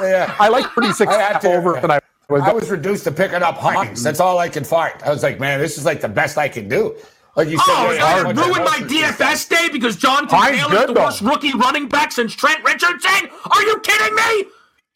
[0.00, 0.34] Yeah.
[0.38, 2.42] I like pretty six I to- over than I was.
[2.42, 4.02] I was reduced to picking up Hines.
[4.02, 4.94] That's all I could find.
[5.02, 6.96] I was like, man, this is like the best I can do.
[7.36, 8.78] Like you oh, said, Oh, there's I not much ruined my.
[8.88, 11.04] DFS day because John Hines is the though.
[11.04, 13.28] worst rookie running back since Trent Richardson.
[13.50, 14.44] Are you kidding me?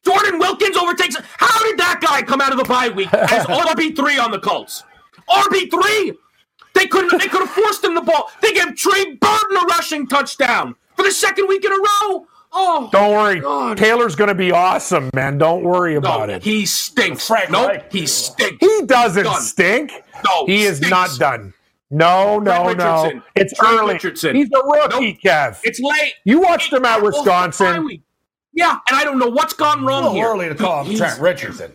[0.05, 1.17] Jordan Wilkins overtakes.
[1.37, 4.39] How did that guy come out of the bye week as RB three on the
[4.39, 4.85] Colts?
[5.29, 6.13] RB three.
[6.75, 7.19] They couldn't.
[7.21, 8.31] They could have forced him the ball.
[8.41, 12.27] They gave Trey Burton a rushing touchdown for the second week in a row.
[12.53, 13.41] Oh, Don't worry.
[13.41, 13.77] God.
[13.79, 15.39] Taylor's going to be awesome, man.
[15.39, 16.43] Don't worry no, about it.
[16.43, 17.27] he stinks.
[17.27, 17.93] Frank nope, Reich.
[17.93, 18.57] he stinks.
[18.61, 19.41] He doesn't Done.
[19.43, 19.93] stink.
[20.25, 20.91] No, he is stinks.
[20.91, 21.55] not done.
[21.91, 23.23] No, no, Trent no.
[23.35, 23.95] It's Trent early.
[23.95, 24.35] Richardson.
[24.37, 25.59] He's a rookie, Kev.
[25.63, 26.15] It's late.
[26.25, 28.03] You watched him at Off the bye Wisconsin.
[28.53, 30.27] Yeah, and I don't know what's gone wrong little here.
[30.29, 31.75] early to call him Trent Richardson.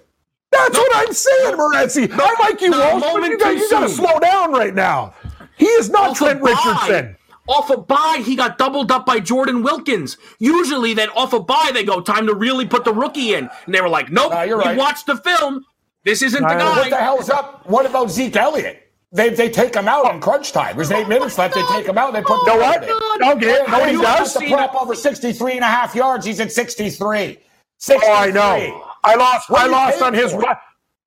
[0.52, 2.10] That's what I'm saying, Morency.
[2.12, 5.16] I like you, no, Walsh, but you got, you got to slow down right now.
[5.58, 7.16] He is not Off Trent a bye- Richardson.
[7.48, 10.18] Off a bye, he got doubled up by Jordan Wilkins.
[10.40, 13.76] Usually, then off a bye, they go time to really put the rookie in, and
[13.76, 14.78] they were like, "Nope, No, you're we right.
[14.78, 15.66] watched the film.
[16.06, 17.68] This isn't the guy." What the hell's up?
[17.70, 18.80] What about Zeke Elliott?
[19.12, 20.76] They, they take him out in crunch time.
[20.76, 21.54] There's eight minutes left.
[21.54, 22.14] They take him out.
[22.14, 22.84] They put You know what?
[22.84, 22.90] in.
[22.90, 24.34] Okay, no, he He's does.
[24.34, 26.26] got the prop over 63 and a half yards.
[26.26, 27.38] He's at 63.
[27.78, 28.10] 63.
[28.12, 28.86] Oh, I know.
[29.04, 29.52] I lost.
[29.52, 30.32] I lost on his.
[30.32, 30.44] for?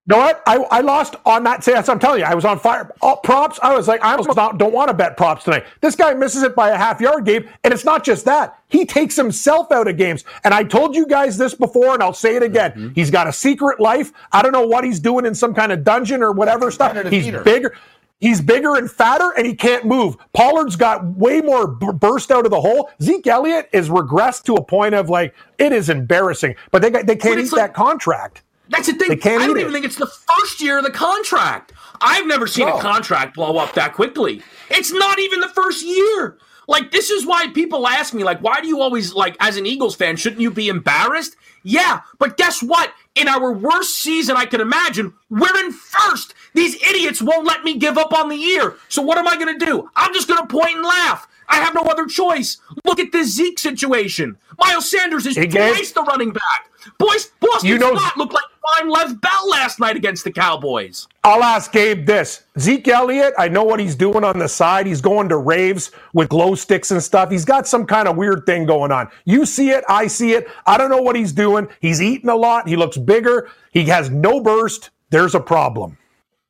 [0.09, 0.41] Know what?
[0.47, 1.67] I, I lost on that.
[1.67, 2.27] What I'm telling you.
[2.27, 2.93] I was on fire.
[3.03, 3.59] All props.
[3.61, 5.65] I was like, I almost not, don't want to bet props tonight.
[5.81, 8.57] This guy misses it by a half yard, game, and it's not just that.
[8.69, 10.25] He takes himself out of games.
[10.45, 12.71] And I told you guys this before, and I'll say it again.
[12.73, 12.89] Mm-hmm.
[12.95, 14.13] He's got a secret life.
[14.31, 16.95] I don't know what he's doing in some kind of dungeon or whatever stuff.
[17.11, 17.75] He's bigger.
[18.21, 20.17] He's bigger and fatter, and he can't move.
[20.33, 22.91] Pollard's got way more b- burst out of the hole.
[23.03, 26.55] Zeke Elliott is regressed to a point of like it is embarrassing.
[26.71, 28.43] But they got, they can't eat like- that contract.
[28.69, 29.13] That's the thing.
[29.13, 29.73] I don't even it.
[29.73, 31.73] think it's the first year of the contract.
[32.01, 32.79] I've never seen No.
[32.79, 34.43] a contract blow up that quickly.
[34.71, 36.39] It's not even the first year.
[36.69, 39.67] Like this is why people ask me, like, why do you always like, as an
[39.67, 41.37] Eagles fan, shouldn't you be embarrassed?
[41.63, 42.93] Yeah, but guess what?
[43.15, 46.35] In our worst season I could imagine, we're in first.
[46.55, 48.77] These idiots won't let me give up on the year.
[48.89, 49.89] So what am I going to do?
[49.97, 51.29] I'm just going to point and laugh.
[51.49, 52.59] I have no other choice.
[52.85, 54.37] Look at this Zeke situation.
[54.59, 56.71] Miles Sanders is twice the running back.
[56.99, 61.07] Boys, Boston You know- Scott looked like prime Lev Bell last night against the Cowboys.
[61.25, 62.43] I'll ask Gabe this.
[62.59, 64.87] Zeke Elliott, I know what he's doing on the side.
[64.87, 67.31] He's going to raves with glow sticks and stuff.
[67.31, 69.09] He's got some kind of weird thing going on.
[69.25, 70.49] You see it, I see it.
[70.67, 71.69] I don't know what he's doing.
[71.81, 72.69] He's eating a lot.
[72.69, 73.49] He looks bigger.
[73.73, 74.91] He has no burst.
[75.11, 75.97] There's a problem.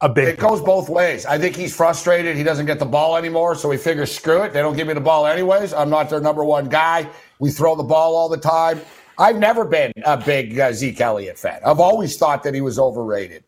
[0.02, 1.24] A big It goes both ways.
[1.24, 2.36] I think he's frustrated.
[2.36, 4.52] He doesn't get the ball anymore, so he figures, screw it.
[4.52, 5.72] They don't give me the ball anyways.
[5.72, 7.08] I'm not their number one guy.
[7.38, 8.80] We throw the ball all the time.
[9.18, 11.60] I've never been a big uh, Zeke Elliott fan.
[11.64, 13.44] I've always thought that he was overrated.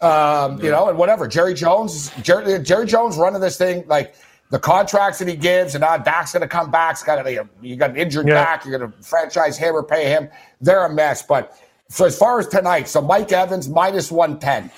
[0.00, 1.28] Um, You know, and whatever.
[1.28, 4.14] Jerry Jones, Jerry, Jerry Jones running this thing like
[4.50, 6.92] the contracts that he gives, and now Dak's going to come back.
[6.92, 8.34] It's got to, you got an injured Yeah.
[8.34, 8.64] back.
[8.64, 10.28] You're going to franchise him or pay him.
[10.60, 11.22] They're a mess.
[11.22, 11.56] But
[11.88, 14.70] so as far as tonight, so Mike Evans minus one ten.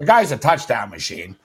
[0.00, 1.36] The guy's a touchdown machine.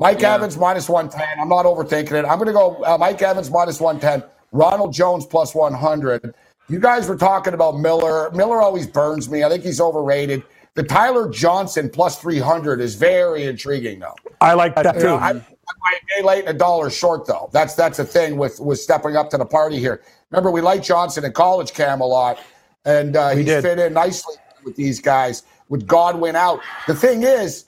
[0.00, 1.38] Mike Evans minus 110.
[1.40, 2.24] I'm not overthinking it.
[2.24, 4.28] I'm going to go uh, Mike Evans minus 110.
[4.50, 6.34] Ronald Jones plus 100.
[6.70, 8.30] You guys were talking about Miller.
[8.30, 9.42] Miller always burns me.
[9.42, 10.44] I think he's overrated.
[10.74, 14.14] The Tyler Johnson plus 300 is very intriguing, though.
[14.40, 15.06] I like that You too.
[15.08, 17.50] know, I, I'm a day late and a dollar short, though.
[17.52, 20.00] That's that's the thing with with stepping up to the party here.
[20.30, 22.38] Remember, we liked Johnson in college, Cam, a lot,
[22.84, 23.62] and uh, he did.
[23.62, 25.42] fit in nicely with these guys.
[25.70, 27.64] With Godwin out, the thing is,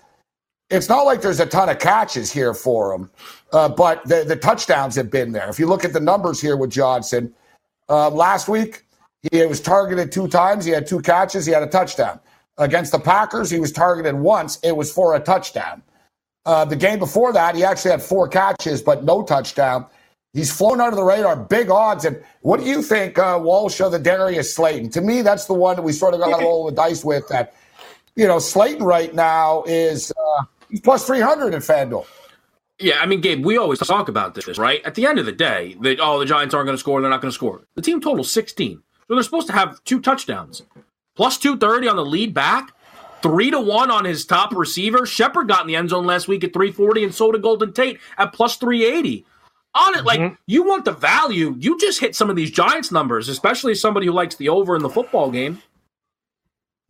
[0.71, 3.11] it's not like there's a ton of catches here for him,
[3.53, 5.49] uh, but the, the touchdowns have been there.
[5.49, 7.33] If you look at the numbers here with Johnson,
[7.89, 8.85] uh, last week
[9.31, 10.65] he was targeted two times.
[10.65, 11.47] He had two catches.
[11.47, 12.19] He had a touchdown.
[12.59, 14.59] Against the Packers, he was targeted once.
[14.63, 15.83] It was for a touchdown.
[16.45, 19.87] Uh, the game before that, he actually had four catches, but no touchdown.
[20.33, 22.05] He's flown under the radar, big odds.
[22.05, 24.91] And what do you think, uh, Walsh, of the Darius Slayton?
[24.91, 27.29] To me, that's the one that we sort of got to roll the dice with.
[27.29, 27.55] That
[28.17, 30.45] you know, Slayton right now is uh,
[30.83, 32.07] plus three hundred in FanDuel.
[32.79, 34.83] Yeah, I mean, Gabe, we always talk about this, right?
[34.85, 37.11] At the end of the day, that oh, the Giants aren't going to score, they're
[37.11, 37.63] not going to score.
[37.77, 38.83] The team total 16.
[39.13, 40.63] So they're supposed to have two touchdowns.
[41.17, 42.73] Plus 230 on the lead back,
[43.21, 45.05] three to one on his top receiver.
[45.05, 48.01] Shepard got in the end zone last week at 340, and so did Golden Tate
[48.17, 49.27] at plus 380.
[49.75, 53.29] On it, like you want the value, you just hit some of these Giants numbers,
[53.29, 55.61] especially somebody who likes the over in the football game.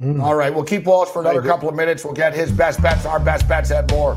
[0.00, 0.22] Mm.
[0.22, 2.04] All right, we'll keep Walsh for another couple of minutes.
[2.04, 4.16] We'll get his best bets, our best bets, and more.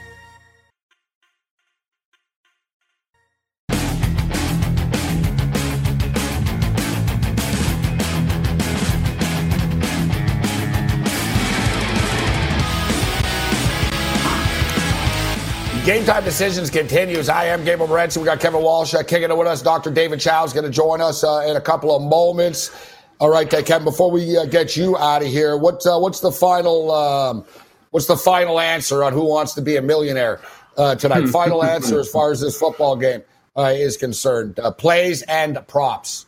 [15.85, 17.27] Game time decisions continues.
[17.27, 18.17] I am Gabriel Morency.
[18.17, 19.63] We got Kevin Walsh uh, kicking it with us.
[19.63, 19.89] Dr.
[19.89, 22.69] David Chao is going to join us uh, in a couple of moments.
[23.19, 23.85] All right, uh, Kevin.
[23.85, 27.45] Before we uh, get you out of here, what uh, what's the final um,
[27.89, 30.39] what's the final answer on who wants to be a millionaire
[30.77, 31.27] uh, tonight?
[31.29, 33.23] final answer as far as this football game
[33.57, 34.59] is concerned.
[34.77, 36.27] plays and props.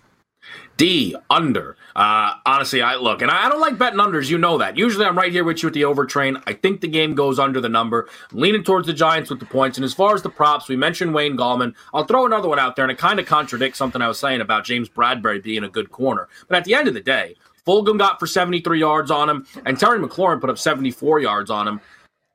[1.30, 1.78] Under.
[1.96, 4.30] Uh, honestly, I look, and I, don't like betting unders.
[4.30, 4.76] You know that.
[4.76, 6.42] Usually, I'm right here with you with the overtrain.
[6.46, 8.10] I think the game goes under the number.
[8.32, 9.78] I'm leaning towards the Giants with the points.
[9.78, 11.74] And as far as the props, we mentioned Wayne Gallman.
[11.94, 14.42] I'll throw another one out there, and it kind of contradicts something I was saying
[14.42, 16.28] about James Bradberry being a good corner.
[16.50, 19.80] But at the end of the day, Fulgham got for 73 yards on him, and
[19.80, 21.80] Terry McLaurin put up 74 yards on him.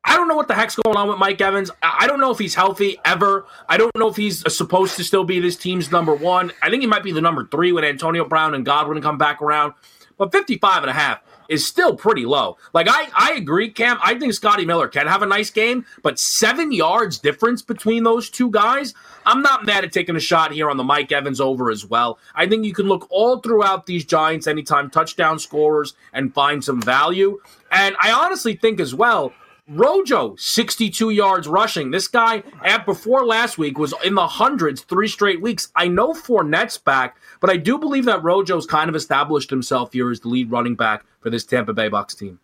[0.09, 1.71] I don't know what the heck's going on with Mike Evans.
[1.83, 3.45] I don't know if he's healthy ever.
[3.69, 6.51] I don't know if he's supposed to still be this team's number one.
[6.63, 9.43] I think he might be the number three when Antonio Brown and Godwin come back
[9.43, 9.75] around.
[10.17, 12.57] But 55 and a half is still pretty low.
[12.73, 13.99] Like I, I agree, Cam.
[14.03, 18.31] I think Scotty Miller can have a nice game, but seven yards difference between those
[18.31, 18.95] two guys.
[19.27, 22.19] I'm not mad at taking a shot here on the Mike Evans over as well.
[22.35, 26.81] I think you can look all throughout these Giants anytime touchdown scorers and find some
[26.81, 27.41] value.
[27.71, 29.35] And I honestly think as well,
[29.69, 31.91] Rojo, 62 yards rushing.
[31.91, 35.71] This guy, at before last week, was in the hundreds three straight weeks.
[35.77, 40.11] I know Fournette's back, but I do believe that Rojo's kind of established himself here
[40.11, 42.41] as the lead running back for this Tampa Bay Bucs team.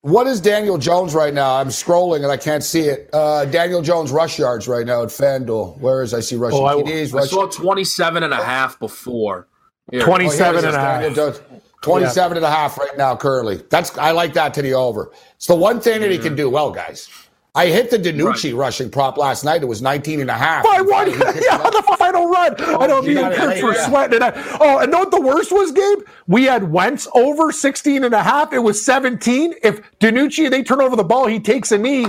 [0.00, 1.54] What is Daniel Jones right now?
[1.54, 3.08] I'm scrolling and I can't see it.
[3.12, 5.78] Uh, Daniel Jones rush yards right now at FanDuel.
[5.78, 7.14] Where is I see rushing oh, TDs?
[7.14, 9.46] I, I saw 27 and a half before.
[9.92, 10.02] Here.
[10.02, 11.14] 27 oh, and a half.
[11.14, 11.40] Jones.
[11.82, 12.36] 27 yeah.
[12.36, 13.62] and a half right now currently.
[13.68, 15.12] That's I like that to the over.
[15.36, 17.08] It's the one thing that he can do well, guys.
[17.54, 18.58] I hit the DiNucci right.
[18.58, 19.62] rushing prop last night.
[19.62, 20.64] It was 19 and a half.
[20.64, 22.54] By one, yeah, the final run.
[22.60, 23.88] Oh, I don't mean Kurtz for yeah.
[23.88, 24.22] sweating.
[24.22, 25.98] And I, oh, and know what the worst was, Gabe?
[26.26, 28.54] We had Wentz over 16 and a half.
[28.54, 29.54] It was 17.
[29.62, 32.06] If DiNucci, they turn over the ball, he takes a knee.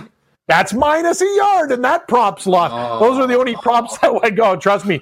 [0.47, 2.71] That's minus a yard, and that props luck.
[2.73, 2.99] Oh.
[2.99, 4.55] Those are the only props that would go.
[4.55, 5.01] Trust me,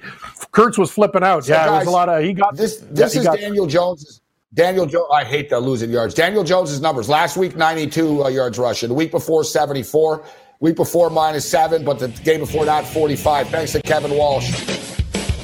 [0.52, 1.44] Kurtz was flipping out.
[1.44, 2.22] So yeah, guys, it was a lot of.
[2.22, 2.78] He got this.
[2.90, 4.21] This yeah, is Daniel Jones's
[4.54, 6.14] Daniel Jones, I hate the losing yards.
[6.14, 10.24] Daniel Jones's numbers last week 92 uh, yards rushing, the week before 74,
[10.60, 13.48] week before minus seven, but the game before that 45.
[13.48, 14.50] Thanks to Kevin Walsh.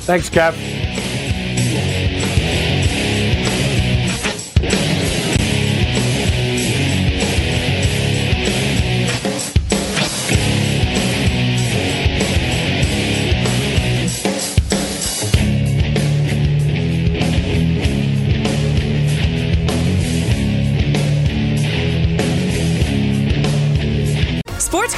[0.05, 1.08] Thanks, Kev.